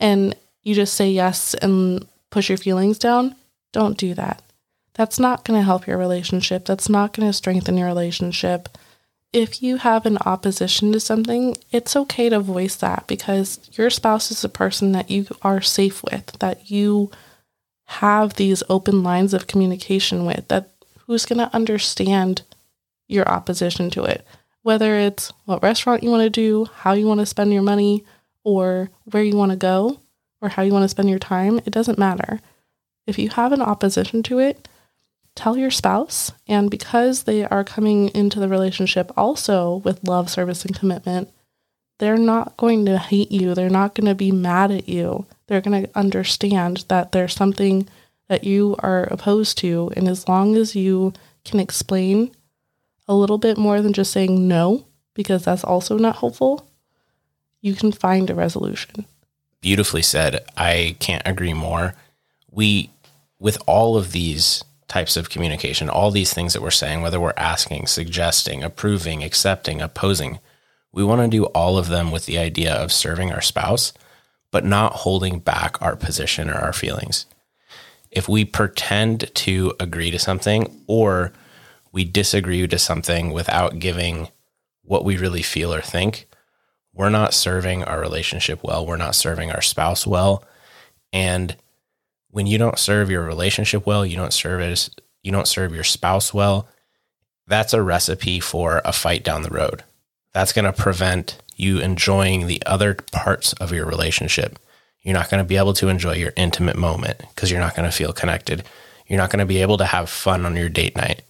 And 0.00 0.34
you 0.62 0.74
just 0.74 0.94
say 0.94 1.10
yes 1.10 1.54
and 1.54 2.06
push 2.32 2.48
your 2.48 2.58
feelings 2.58 2.98
down, 2.98 3.36
don't 3.72 3.96
do 3.96 4.14
that. 4.14 4.42
That's 4.94 5.20
not 5.20 5.44
going 5.44 5.58
to 5.58 5.64
help 5.64 5.86
your 5.86 5.96
relationship. 5.96 6.64
That's 6.64 6.88
not 6.88 7.12
going 7.12 7.28
to 7.28 7.32
strengthen 7.32 7.78
your 7.78 7.86
relationship. 7.86 8.68
If 9.32 9.62
you 9.62 9.76
have 9.76 10.04
an 10.04 10.18
opposition 10.26 10.92
to 10.92 11.00
something, 11.00 11.56
it's 11.70 11.96
okay 11.96 12.28
to 12.28 12.40
voice 12.40 12.76
that 12.76 13.06
because 13.06 13.60
your 13.72 13.88
spouse 13.88 14.30
is 14.30 14.44
a 14.44 14.48
person 14.48 14.92
that 14.92 15.10
you 15.10 15.26
are 15.40 15.62
safe 15.62 16.02
with, 16.02 16.38
that 16.40 16.70
you 16.70 17.10
have 17.86 18.34
these 18.34 18.62
open 18.68 19.02
lines 19.02 19.32
of 19.32 19.46
communication 19.46 20.26
with, 20.26 20.48
that 20.48 20.70
who's 21.06 21.24
going 21.24 21.38
to 21.38 21.54
understand 21.54 22.42
your 23.08 23.26
opposition 23.28 23.88
to 23.90 24.04
it. 24.04 24.26
Whether 24.62 24.96
it's 24.96 25.32
what 25.46 25.62
restaurant 25.62 26.02
you 26.02 26.10
want 26.10 26.22
to 26.22 26.30
do, 26.30 26.66
how 26.74 26.92
you 26.92 27.06
want 27.06 27.20
to 27.20 27.26
spend 27.26 27.52
your 27.52 27.62
money, 27.62 28.04
or 28.44 28.90
where 29.04 29.22
you 29.22 29.36
want 29.36 29.50
to 29.50 29.56
go, 29.56 29.98
or 30.42 30.50
how 30.50 30.62
you 30.62 30.72
want 30.72 30.82
to 30.82 30.88
spend 30.88 31.08
your 31.08 31.20
time, 31.20 31.58
it 31.58 31.70
doesn't 31.70 31.98
matter. 31.98 32.40
If 33.06 33.18
you 33.18 33.30
have 33.30 33.52
an 33.52 33.62
opposition 33.62 34.22
to 34.24 34.40
it, 34.40 34.68
tell 35.34 35.56
your 35.56 35.70
spouse. 35.70 36.32
And 36.46 36.70
because 36.70 37.22
they 37.22 37.44
are 37.44 37.64
coming 37.64 38.08
into 38.08 38.40
the 38.40 38.48
relationship 38.48 39.10
also 39.16 39.76
with 39.76 40.06
love, 40.06 40.28
service, 40.28 40.64
and 40.64 40.78
commitment, 40.78 41.30
they're 41.98 42.18
not 42.18 42.56
going 42.56 42.84
to 42.86 42.98
hate 42.98 43.30
you. 43.30 43.54
They're 43.54 43.70
not 43.70 43.94
going 43.94 44.08
to 44.08 44.14
be 44.14 44.32
mad 44.32 44.72
at 44.72 44.88
you. 44.88 45.26
They're 45.46 45.60
going 45.60 45.84
to 45.84 45.90
understand 45.96 46.84
that 46.88 47.12
there's 47.12 47.34
something 47.34 47.88
that 48.28 48.44
you 48.44 48.76
are 48.80 49.04
opposed 49.04 49.58
to. 49.58 49.92
And 49.96 50.08
as 50.08 50.28
long 50.28 50.56
as 50.56 50.74
you 50.74 51.12
can 51.44 51.60
explain 51.60 52.32
a 53.06 53.14
little 53.14 53.38
bit 53.38 53.56
more 53.56 53.80
than 53.80 53.92
just 53.92 54.12
saying 54.12 54.48
no, 54.48 54.86
because 55.14 55.44
that's 55.44 55.64
also 55.64 55.96
not 55.96 56.16
helpful, 56.16 56.66
you 57.60 57.74
can 57.74 57.92
find 57.92 58.28
a 58.28 58.34
resolution 58.34 59.06
beautifully 59.62 60.02
said. 60.02 60.44
I 60.54 60.96
can't 61.00 61.22
agree 61.24 61.54
more. 61.54 61.94
We, 62.50 62.90
with 63.38 63.56
all 63.66 63.96
of 63.96 64.12
these 64.12 64.62
types 64.88 65.16
of 65.16 65.30
communication, 65.30 65.88
all 65.88 66.10
these 66.10 66.34
things 66.34 66.52
that 66.52 66.60
we're 66.60 66.70
saying, 66.70 67.00
whether 67.00 67.18
we're 67.18 67.32
asking, 67.38 67.86
suggesting, 67.86 68.62
approving, 68.62 69.24
accepting, 69.24 69.80
opposing, 69.80 70.38
we 70.92 71.02
want 71.02 71.22
to 71.22 71.28
do 71.28 71.46
all 71.46 71.78
of 71.78 71.88
them 71.88 72.10
with 72.10 72.26
the 72.26 72.36
idea 72.36 72.74
of 72.74 72.92
serving 72.92 73.32
our 73.32 73.40
spouse, 73.40 73.94
but 74.50 74.66
not 74.66 74.92
holding 74.92 75.38
back 75.38 75.80
our 75.80 75.96
position 75.96 76.50
or 76.50 76.56
our 76.56 76.74
feelings. 76.74 77.24
If 78.10 78.28
we 78.28 78.44
pretend 78.44 79.34
to 79.36 79.72
agree 79.80 80.10
to 80.10 80.18
something 80.18 80.82
or 80.86 81.32
we 81.92 82.04
disagree 82.04 82.66
to 82.66 82.78
something 82.78 83.32
without 83.32 83.78
giving 83.78 84.28
what 84.82 85.06
we 85.06 85.16
really 85.16 85.40
feel 85.40 85.72
or 85.72 85.80
think, 85.80 86.26
we're 86.94 87.10
not 87.10 87.34
serving 87.34 87.84
our 87.84 88.00
relationship 88.00 88.62
well. 88.62 88.86
We're 88.86 88.96
not 88.96 89.14
serving 89.14 89.50
our 89.50 89.62
spouse 89.62 90.06
well. 90.06 90.44
And 91.12 91.56
when 92.30 92.46
you 92.46 92.58
don't 92.58 92.78
serve 92.78 93.10
your 93.10 93.22
relationship 93.22 93.86
well, 93.86 94.04
you 94.04 94.16
don't 94.16 94.32
serve 94.32 94.60
as 94.60 94.90
you 95.22 95.32
don't 95.32 95.48
serve 95.48 95.74
your 95.74 95.84
spouse 95.84 96.34
well, 96.34 96.68
that's 97.46 97.72
a 97.72 97.82
recipe 97.82 98.40
for 98.40 98.82
a 98.84 98.92
fight 98.92 99.22
down 99.24 99.42
the 99.42 99.50
road. 99.50 99.84
That's 100.32 100.52
going 100.52 100.64
to 100.64 100.72
prevent 100.72 101.38
you 101.56 101.78
enjoying 101.78 102.46
the 102.46 102.62
other 102.66 102.94
parts 103.12 103.52
of 103.54 103.72
your 103.72 103.86
relationship. 103.86 104.58
You're 105.02 105.14
not 105.14 105.30
going 105.30 105.42
to 105.42 105.48
be 105.48 105.56
able 105.56 105.74
to 105.74 105.88
enjoy 105.88 106.14
your 106.14 106.32
intimate 106.36 106.76
moment 106.76 107.18
because 107.18 107.50
you're 107.50 107.60
not 107.60 107.76
going 107.76 107.88
to 107.88 107.96
feel 107.96 108.12
connected. 108.12 108.64
You're 109.06 109.18
not 109.18 109.30
going 109.30 109.40
to 109.40 109.46
be 109.46 109.60
able 109.60 109.76
to 109.78 109.84
have 109.84 110.08
fun 110.08 110.46
on 110.46 110.56
your 110.56 110.68
date 110.68 110.96
night 110.96 111.22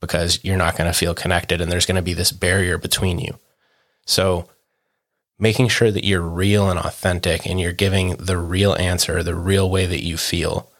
because 0.00 0.40
you're 0.44 0.56
not 0.56 0.76
going 0.76 0.90
to 0.90 0.96
feel 0.96 1.14
connected 1.14 1.60
and 1.60 1.70
there's 1.70 1.86
going 1.86 1.96
to 1.96 2.02
be 2.02 2.14
this 2.14 2.32
barrier 2.32 2.78
between 2.78 3.18
you. 3.18 3.38
So, 4.06 4.48
making 5.38 5.68
sure 5.68 5.90
that 5.90 6.04
you're 6.04 6.22
real 6.22 6.70
and 6.70 6.78
authentic 6.78 7.46
and 7.46 7.60
you're 7.60 7.72
giving 7.72 8.16
the 8.16 8.38
real 8.38 8.74
answer, 8.74 9.22
the 9.22 9.34
real 9.34 9.70
way 9.70 9.86
that 9.86 10.04
you 10.04 10.16
feel 10.16 10.70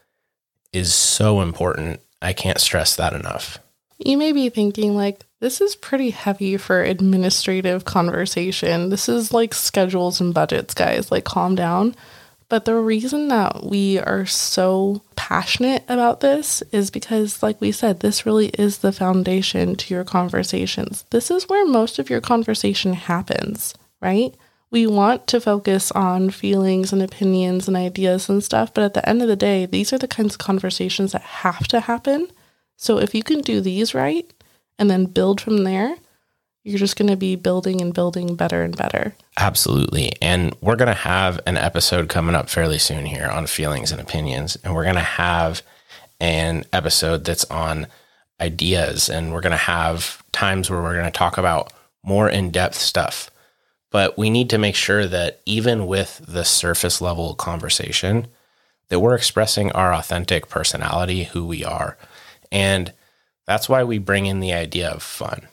is 0.72 0.94
so 0.94 1.40
important. 1.40 2.00
I 2.22 2.32
can't 2.32 2.60
stress 2.60 2.96
that 2.96 3.12
enough. 3.12 3.58
You 3.98 4.18
may 4.18 4.32
be 4.32 4.48
thinking, 4.48 4.94
like, 4.94 5.24
this 5.40 5.60
is 5.60 5.76
pretty 5.76 6.10
heavy 6.10 6.56
for 6.56 6.82
administrative 6.82 7.84
conversation. 7.84 8.90
This 8.90 9.08
is 9.08 9.32
like 9.32 9.54
schedules 9.54 10.20
and 10.20 10.34
budgets, 10.34 10.74
guys. 10.74 11.10
Like, 11.10 11.24
calm 11.24 11.54
down. 11.54 11.94
But 12.48 12.64
the 12.64 12.76
reason 12.76 13.28
that 13.28 13.64
we 13.64 13.98
are 13.98 14.24
so 14.24 15.02
passionate 15.16 15.82
about 15.88 16.20
this 16.20 16.62
is 16.72 16.90
because, 16.90 17.42
like 17.42 17.60
we 17.60 17.72
said, 17.72 18.00
this 18.00 18.24
really 18.24 18.48
is 18.50 18.78
the 18.78 18.92
foundation 18.92 19.76
to 19.76 19.94
your 19.94 20.04
conversations. 20.04 21.04
This 21.10 21.30
is 21.30 21.48
where 21.48 21.66
most 21.66 21.98
of 21.98 22.08
your 22.08 22.20
conversation 22.20 22.92
happens, 22.92 23.74
right? 24.00 24.34
We 24.76 24.86
want 24.86 25.26
to 25.28 25.40
focus 25.40 25.90
on 25.92 26.28
feelings 26.28 26.92
and 26.92 27.02
opinions 27.02 27.66
and 27.66 27.78
ideas 27.78 28.28
and 28.28 28.44
stuff, 28.44 28.74
but 28.74 28.84
at 28.84 28.92
the 28.92 29.08
end 29.08 29.22
of 29.22 29.28
the 29.28 29.34
day, 29.34 29.64
these 29.64 29.90
are 29.94 29.96
the 29.96 30.06
kinds 30.06 30.34
of 30.34 30.38
conversations 30.38 31.12
that 31.12 31.22
have 31.22 31.66
to 31.68 31.80
happen. 31.80 32.28
So 32.76 32.98
if 32.98 33.14
you 33.14 33.22
can 33.22 33.40
do 33.40 33.62
these 33.62 33.94
right 33.94 34.30
and 34.78 34.90
then 34.90 35.06
build 35.06 35.40
from 35.40 35.64
there, 35.64 35.96
you're 36.62 36.78
just 36.78 36.98
going 36.98 37.08
to 37.08 37.16
be 37.16 37.36
building 37.36 37.80
and 37.80 37.94
building 37.94 38.36
better 38.36 38.64
and 38.64 38.76
better. 38.76 39.14
Absolutely. 39.38 40.12
And 40.20 40.54
we're 40.60 40.76
going 40.76 40.88
to 40.88 40.92
have 40.92 41.40
an 41.46 41.56
episode 41.56 42.10
coming 42.10 42.34
up 42.34 42.50
fairly 42.50 42.78
soon 42.78 43.06
here 43.06 43.28
on 43.28 43.46
feelings 43.46 43.92
and 43.92 44.00
opinions. 44.00 44.58
And 44.62 44.74
we're 44.74 44.84
going 44.84 44.96
to 44.96 45.00
have 45.00 45.62
an 46.20 46.66
episode 46.74 47.24
that's 47.24 47.46
on 47.46 47.86
ideas. 48.42 49.08
And 49.08 49.32
we're 49.32 49.40
going 49.40 49.52
to 49.52 49.56
have 49.56 50.22
times 50.32 50.68
where 50.68 50.82
we're 50.82 50.92
going 50.92 51.06
to 51.06 51.10
talk 51.10 51.38
about 51.38 51.72
more 52.02 52.28
in 52.28 52.50
depth 52.50 52.74
stuff. 52.74 53.30
But 53.90 54.18
we 54.18 54.30
need 54.30 54.50
to 54.50 54.58
make 54.58 54.74
sure 54.74 55.06
that 55.06 55.40
even 55.46 55.86
with 55.86 56.20
the 56.26 56.44
surface 56.44 57.00
level 57.00 57.34
conversation, 57.34 58.26
that 58.88 59.00
we're 59.00 59.14
expressing 59.14 59.72
our 59.72 59.94
authentic 59.94 60.48
personality, 60.48 61.24
who 61.24 61.46
we 61.46 61.64
are. 61.64 61.96
And 62.50 62.92
that's 63.46 63.68
why 63.68 63.84
we 63.84 63.98
bring 63.98 64.26
in 64.26 64.40
the 64.40 64.52
idea 64.52 64.90
of 64.90 65.02
fun 65.02 65.48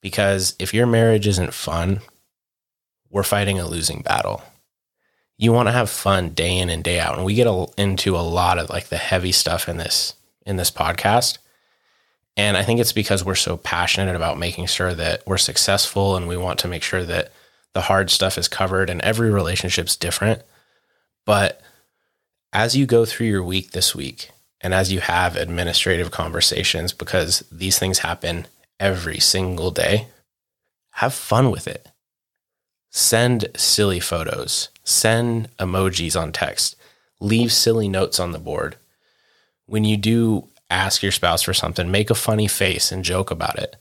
because 0.00 0.54
if 0.58 0.72
your 0.72 0.86
marriage 0.86 1.26
isn't 1.26 1.54
fun, 1.54 2.00
we're 3.10 3.22
fighting 3.22 3.58
a 3.58 3.66
losing 3.66 4.02
battle. 4.02 4.42
You 5.36 5.52
want 5.52 5.68
to 5.68 5.72
have 5.72 5.90
fun 5.90 6.30
day 6.30 6.58
in 6.58 6.70
and 6.70 6.84
day 6.84 7.00
out. 7.00 7.16
And 7.16 7.24
we 7.24 7.34
get 7.34 7.48
into 7.76 8.16
a 8.16 8.18
lot 8.20 8.58
of 8.58 8.70
like 8.70 8.88
the 8.88 8.96
heavy 8.96 9.32
stuff 9.32 9.68
in 9.68 9.78
this 9.78 10.14
in 10.46 10.56
this 10.56 10.70
podcast. 10.70 11.38
And 12.40 12.56
I 12.56 12.62
think 12.62 12.80
it's 12.80 12.94
because 12.94 13.22
we're 13.22 13.34
so 13.34 13.58
passionate 13.58 14.16
about 14.16 14.38
making 14.38 14.64
sure 14.64 14.94
that 14.94 15.22
we're 15.26 15.36
successful 15.36 16.16
and 16.16 16.26
we 16.26 16.38
want 16.38 16.58
to 16.60 16.68
make 16.68 16.82
sure 16.82 17.04
that 17.04 17.32
the 17.74 17.82
hard 17.82 18.08
stuff 18.08 18.38
is 18.38 18.48
covered 18.48 18.88
and 18.88 19.02
every 19.02 19.30
relationship's 19.30 19.94
different. 19.94 20.40
But 21.26 21.60
as 22.50 22.74
you 22.74 22.86
go 22.86 23.04
through 23.04 23.26
your 23.26 23.42
week 23.42 23.72
this 23.72 23.94
week 23.94 24.30
and 24.62 24.72
as 24.72 24.90
you 24.90 25.00
have 25.00 25.36
administrative 25.36 26.12
conversations 26.12 26.94
because 26.94 27.44
these 27.52 27.78
things 27.78 27.98
happen 27.98 28.46
every 28.80 29.20
single 29.20 29.70
day, 29.70 30.08
have 30.92 31.12
fun 31.12 31.50
with 31.50 31.68
it. 31.68 31.88
Send 32.88 33.48
silly 33.54 34.00
photos, 34.00 34.70
send 34.82 35.54
emojis 35.58 36.18
on 36.18 36.32
text, 36.32 36.74
leave 37.20 37.52
silly 37.52 37.86
notes 37.86 38.18
on 38.18 38.32
the 38.32 38.38
board. 38.38 38.76
When 39.66 39.84
you 39.84 39.98
do 39.98 40.48
ask 40.70 41.02
your 41.02 41.12
spouse 41.12 41.42
for 41.42 41.54
something, 41.54 41.90
make 41.90 42.10
a 42.10 42.14
funny 42.14 42.48
face 42.48 42.92
and 42.92 43.04
joke 43.04 43.30
about 43.30 43.58
it. 43.58 43.76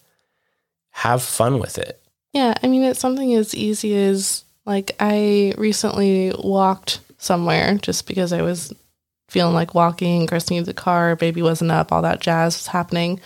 Have 0.92 1.22
fun 1.22 1.60
with 1.60 1.78
it. 1.78 2.02
Yeah, 2.34 2.54
I 2.62 2.68
mean, 2.68 2.84
it's 2.84 3.00
something 3.00 3.34
as 3.36 3.56
easy 3.56 3.96
as 3.96 4.44
like 4.66 4.96
I 5.00 5.54
recently 5.58 6.34
walked 6.38 7.00
somewhere 7.18 7.76
just 7.76 8.08
because 8.08 8.34
I 8.34 8.42
was 8.42 8.74
feeling 9.30 9.54
like 9.54 9.74
walking. 9.74 10.28
Chris 10.28 10.50
needed 10.50 10.66
the 10.66 10.74
car, 10.74 11.16
baby 11.16 11.42
wasn't 11.42 11.72
up, 11.72 11.92
all 11.92 12.02
that 12.02 12.22
jazz 12.22 12.58
was 12.58 12.68
happening. 12.68 13.20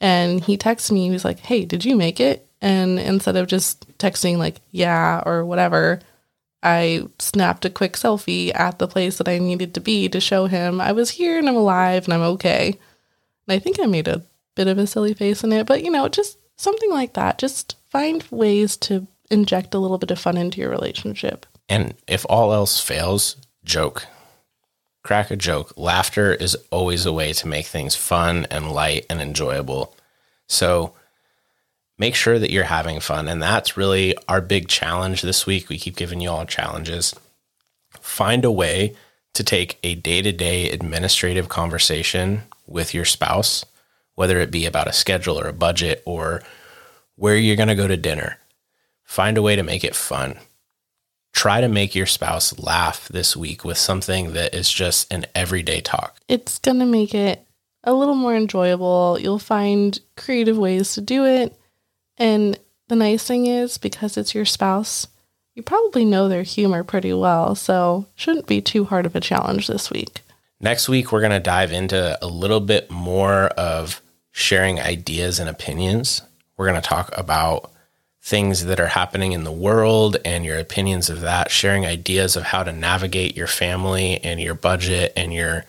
And 0.00 0.42
he 0.42 0.58
texted 0.58 0.92
me, 0.92 1.04
he 1.04 1.10
was 1.10 1.24
like, 1.24 1.40
Hey, 1.40 1.64
did 1.64 1.84
you 1.84 1.96
make 1.96 2.20
it? 2.20 2.46
And 2.60 2.98
instead 2.98 3.36
of 3.36 3.46
just 3.46 3.86
texting, 3.98 4.38
like, 4.38 4.56
yeah, 4.70 5.22
or 5.26 5.44
whatever, 5.44 6.00
I 6.62 7.06
snapped 7.18 7.64
a 7.64 7.70
quick 7.70 7.94
selfie 7.94 8.54
at 8.54 8.78
the 8.78 8.88
place 8.88 9.18
that 9.18 9.28
I 9.28 9.38
needed 9.38 9.74
to 9.74 9.80
be 9.80 10.08
to 10.08 10.20
show 10.20 10.46
him 10.46 10.80
I 10.80 10.92
was 10.92 11.10
here 11.10 11.38
and 11.38 11.48
I'm 11.48 11.56
alive 11.56 12.04
and 12.04 12.14
I'm 12.14 12.22
okay. 12.22 12.78
I 13.48 13.58
think 13.58 13.78
I 13.80 13.86
made 13.86 14.08
a 14.08 14.22
bit 14.54 14.68
of 14.68 14.78
a 14.78 14.86
silly 14.86 15.14
face 15.14 15.44
in 15.44 15.52
it, 15.52 15.66
but 15.66 15.82
you 15.82 15.90
know, 15.90 16.08
just 16.08 16.38
something 16.56 16.90
like 16.90 17.14
that. 17.14 17.38
Just 17.38 17.76
find 17.90 18.24
ways 18.30 18.76
to 18.78 19.06
inject 19.30 19.74
a 19.74 19.78
little 19.78 19.98
bit 19.98 20.10
of 20.10 20.18
fun 20.18 20.36
into 20.36 20.60
your 20.60 20.70
relationship. 20.70 21.46
And 21.68 21.94
if 22.06 22.24
all 22.28 22.52
else 22.52 22.80
fails, 22.80 23.36
joke 23.64 24.06
crack 25.06 25.30
a 25.30 25.36
joke. 25.36 25.72
Laughter 25.76 26.34
is 26.34 26.56
always 26.72 27.06
a 27.06 27.12
way 27.12 27.32
to 27.32 27.46
make 27.46 27.66
things 27.66 27.94
fun 27.94 28.44
and 28.50 28.72
light 28.72 29.06
and 29.08 29.20
enjoyable. 29.20 29.94
So 30.48 30.94
make 31.96 32.16
sure 32.16 32.40
that 32.40 32.50
you're 32.50 32.64
having 32.64 32.98
fun. 32.98 33.28
And 33.28 33.40
that's 33.40 33.76
really 33.76 34.16
our 34.28 34.40
big 34.40 34.66
challenge 34.66 35.22
this 35.22 35.46
week. 35.46 35.68
We 35.68 35.78
keep 35.78 35.94
giving 35.94 36.20
you 36.20 36.28
all 36.30 36.44
challenges. 36.44 37.14
Find 38.00 38.44
a 38.44 38.50
way 38.50 38.96
to 39.34 39.44
take 39.44 39.78
a 39.84 39.94
day 39.94 40.22
to 40.22 40.32
day 40.32 40.70
administrative 40.70 41.48
conversation 41.48 42.42
with 42.66 42.94
your 42.94 43.04
spouse, 43.04 43.64
whether 44.14 44.38
it 44.38 44.50
be 44.50 44.66
about 44.66 44.88
a 44.88 44.92
schedule 44.92 45.38
or 45.38 45.48
a 45.48 45.52
budget 45.52 46.02
or 46.06 46.42
where 47.16 47.36
you're 47.36 47.56
going 47.56 47.68
to 47.68 47.74
go 47.74 47.88
to 47.88 47.96
dinner. 47.96 48.38
Find 49.04 49.38
a 49.38 49.42
way 49.42 49.56
to 49.56 49.62
make 49.62 49.84
it 49.84 49.94
fun 49.94 50.38
try 51.36 51.60
to 51.60 51.68
make 51.68 51.94
your 51.94 52.06
spouse 52.06 52.58
laugh 52.58 53.08
this 53.08 53.36
week 53.36 53.62
with 53.62 53.76
something 53.76 54.32
that 54.32 54.54
is 54.54 54.72
just 54.72 55.12
an 55.12 55.26
everyday 55.34 55.82
talk. 55.82 56.16
It's 56.28 56.58
going 56.58 56.78
to 56.78 56.86
make 56.86 57.14
it 57.14 57.46
a 57.84 57.92
little 57.92 58.14
more 58.14 58.34
enjoyable. 58.34 59.18
You'll 59.20 59.38
find 59.38 60.00
creative 60.16 60.56
ways 60.56 60.94
to 60.94 61.02
do 61.02 61.26
it. 61.26 61.54
And 62.16 62.58
the 62.88 62.96
nice 62.96 63.22
thing 63.22 63.46
is, 63.46 63.76
because 63.76 64.16
it's 64.16 64.34
your 64.34 64.46
spouse, 64.46 65.08
you 65.54 65.62
probably 65.62 66.06
know 66.06 66.26
their 66.26 66.42
humor 66.42 66.82
pretty 66.82 67.12
well. 67.12 67.54
So, 67.54 68.06
shouldn't 68.14 68.46
be 68.46 68.62
too 68.62 68.86
hard 68.86 69.04
of 69.04 69.14
a 69.14 69.20
challenge 69.20 69.66
this 69.66 69.90
week. 69.90 70.22
Next 70.60 70.88
week, 70.88 71.12
we're 71.12 71.20
going 71.20 71.32
to 71.32 71.40
dive 71.40 71.70
into 71.70 72.18
a 72.22 72.26
little 72.26 72.60
bit 72.60 72.90
more 72.90 73.46
of 73.48 74.00
sharing 74.30 74.80
ideas 74.80 75.38
and 75.38 75.48
opinions. 75.48 76.22
We're 76.56 76.68
going 76.68 76.80
to 76.80 76.88
talk 76.88 77.10
about 77.16 77.70
things 78.22 78.64
that 78.64 78.80
are 78.80 78.86
happening 78.86 79.32
in 79.32 79.44
the 79.44 79.52
world 79.52 80.16
and 80.24 80.44
your 80.44 80.58
opinions 80.58 81.10
of 81.10 81.20
that, 81.20 81.50
sharing 81.50 81.84
ideas 81.84 82.36
of 82.36 82.42
how 82.42 82.62
to 82.62 82.72
navigate 82.72 83.36
your 83.36 83.46
family 83.46 84.18
and 84.24 84.40
your 84.40 84.54
budget 84.54 85.12
and 85.14 85.32
your 85.32 85.64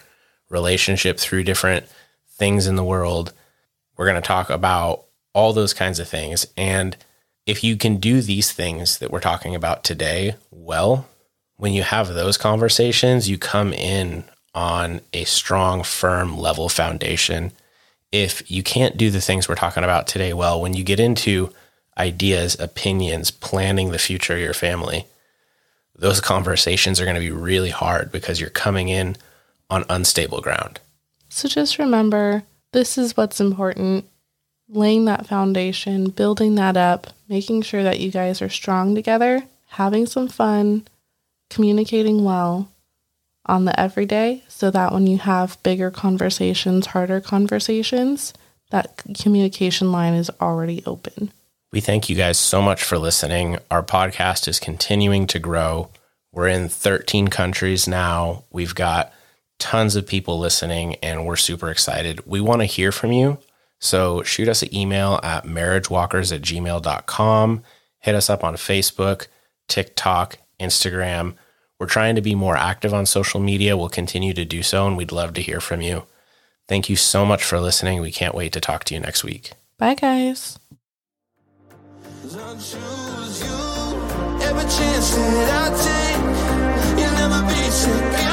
relationship 0.49 1.19
through 1.19 1.43
different 1.43 1.85
things 2.29 2.65
in 2.65 2.77
the 2.77 2.83
world. 2.83 3.33
We're 3.97 4.07
going 4.07 4.21
to 4.21 4.27
talk 4.27 4.49
about 4.49 5.03
all 5.33 5.53
those 5.53 5.73
kinds 5.73 5.99
of 5.99 6.07
things. 6.07 6.47
And 6.55 6.95
if 7.45 7.63
you 7.63 7.75
can 7.75 7.97
do 7.97 8.21
these 8.21 8.51
things 8.51 8.99
that 8.99 9.11
we're 9.11 9.19
talking 9.19 9.53
about 9.53 9.83
today 9.83 10.35
well, 10.49 11.07
when 11.57 11.73
you 11.73 11.83
have 11.83 12.07
those 12.07 12.37
conversations, 12.37 13.29
you 13.29 13.37
come 13.37 13.73
in 13.73 14.23
on 14.57 15.01
a 15.13 15.23
strong, 15.25 15.83
firm 15.83 16.35
level 16.35 16.67
foundation. 16.67 17.51
If 18.11 18.49
you 18.49 18.63
can't 18.63 18.97
do 18.97 19.11
the 19.11 19.21
things 19.21 19.47
we're 19.47 19.53
talking 19.53 19.83
about 19.83 20.07
today 20.07 20.33
well, 20.33 20.59
when 20.59 20.73
you 20.73 20.83
get 20.83 20.99
into 20.99 21.53
ideas, 21.95 22.59
opinions, 22.59 23.29
planning 23.29 23.91
the 23.91 23.99
future 23.99 24.33
of 24.33 24.39
your 24.39 24.55
family, 24.55 25.05
those 25.95 26.19
conversations 26.19 26.99
are 26.99 27.03
going 27.03 27.13
to 27.13 27.21
be 27.21 27.29
really 27.29 27.69
hard 27.69 28.11
because 28.11 28.41
you're 28.41 28.49
coming 28.49 28.89
in 28.89 29.15
on 29.69 29.85
unstable 29.91 30.41
ground. 30.41 30.79
So 31.29 31.47
just 31.47 31.77
remember 31.77 32.41
this 32.71 32.97
is 32.97 33.15
what's 33.15 33.39
important 33.39 34.05
laying 34.67 35.05
that 35.05 35.27
foundation, 35.27 36.09
building 36.09 36.55
that 36.55 36.75
up, 36.75 37.05
making 37.29 37.61
sure 37.61 37.83
that 37.83 37.99
you 37.99 38.09
guys 38.09 38.41
are 38.41 38.49
strong 38.49 38.95
together, 38.95 39.43
having 39.67 40.07
some 40.07 40.27
fun, 40.27 40.87
communicating 41.47 42.23
well 42.23 42.71
on 43.47 43.65
the 43.65 43.79
everyday 43.79 44.43
so 44.47 44.71
that 44.71 44.93
when 44.93 45.07
you 45.07 45.17
have 45.17 45.61
bigger 45.63 45.91
conversations, 45.91 46.87
harder 46.87 47.21
conversations, 47.21 48.33
that 48.71 49.03
communication 49.19 49.91
line 49.91 50.13
is 50.13 50.29
already 50.41 50.83
open. 50.85 51.31
We 51.71 51.81
thank 51.81 52.09
you 52.09 52.15
guys 52.15 52.37
so 52.37 52.61
much 52.61 52.83
for 52.83 52.97
listening. 52.97 53.57
Our 53.69 53.83
podcast 53.83 54.47
is 54.47 54.59
continuing 54.59 55.27
to 55.27 55.39
grow. 55.39 55.89
We're 56.31 56.47
in 56.47 56.69
13 56.69 57.27
countries 57.27 57.87
now. 57.87 58.43
We've 58.51 58.75
got 58.75 59.13
tons 59.59 59.95
of 59.95 60.07
people 60.07 60.39
listening, 60.39 60.95
and 60.95 61.25
we're 61.25 61.35
super 61.35 61.69
excited. 61.69 62.25
We 62.25 62.41
want 62.41 62.61
to 62.61 62.65
hear 62.65 62.91
from 62.91 63.11
you. 63.11 63.39
So 63.79 64.23
shoot 64.23 64.47
us 64.47 64.63
an 64.63 64.73
email 64.73 65.19
at 65.23 65.45
marriagewalkers 65.45 66.33
at 66.33 66.41
gmail.com. 66.41 67.63
Hit 67.99 68.15
us 68.15 68.29
up 68.29 68.43
on 68.43 68.55
Facebook, 68.55 69.27
TikTok, 69.67 70.37
Instagram. 70.59 71.35
We're 71.79 71.87
trying 71.87 72.15
to 72.15 72.21
be 72.21 72.35
more 72.35 72.57
active 72.57 72.93
on 72.93 73.05
social 73.05 73.39
media. 73.39 73.77
We'll 73.77 73.89
continue 73.89 74.33
to 74.33 74.45
do 74.45 74.63
so, 74.63 74.87
and 74.87 74.97
we'd 74.97 75.11
love 75.11 75.33
to 75.35 75.41
hear 75.41 75.61
from 75.61 75.81
you. 75.81 76.03
Thank 76.67 76.89
you 76.89 76.95
so 76.95 77.25
much 77.25 77.43
for 77.43 77.59
listening. 77.59 78.01
We 78.01 78.11
can't 78.11 78.35
wait 78.35 78.51
to 78.53 78.59
talk 78.59 78.83
to 78.85 78.93
you 78.93 78.99
next 78.99 79.23
week. 79.23 79.51
Bye, 79.77 79.93
guys. 79.93 80.57
I 82.25 82.53
choose 82.55 83.41
you. 83.41 83.57
Every 84.41 84.63
chance 84.63 85.15
that 85.15 85.49
I 85.53 85.69
take, 85.85 86.99
you'll 86.99 87.13
never 87.13 87.47
be 87.47 87.69
second. 87.69 88.26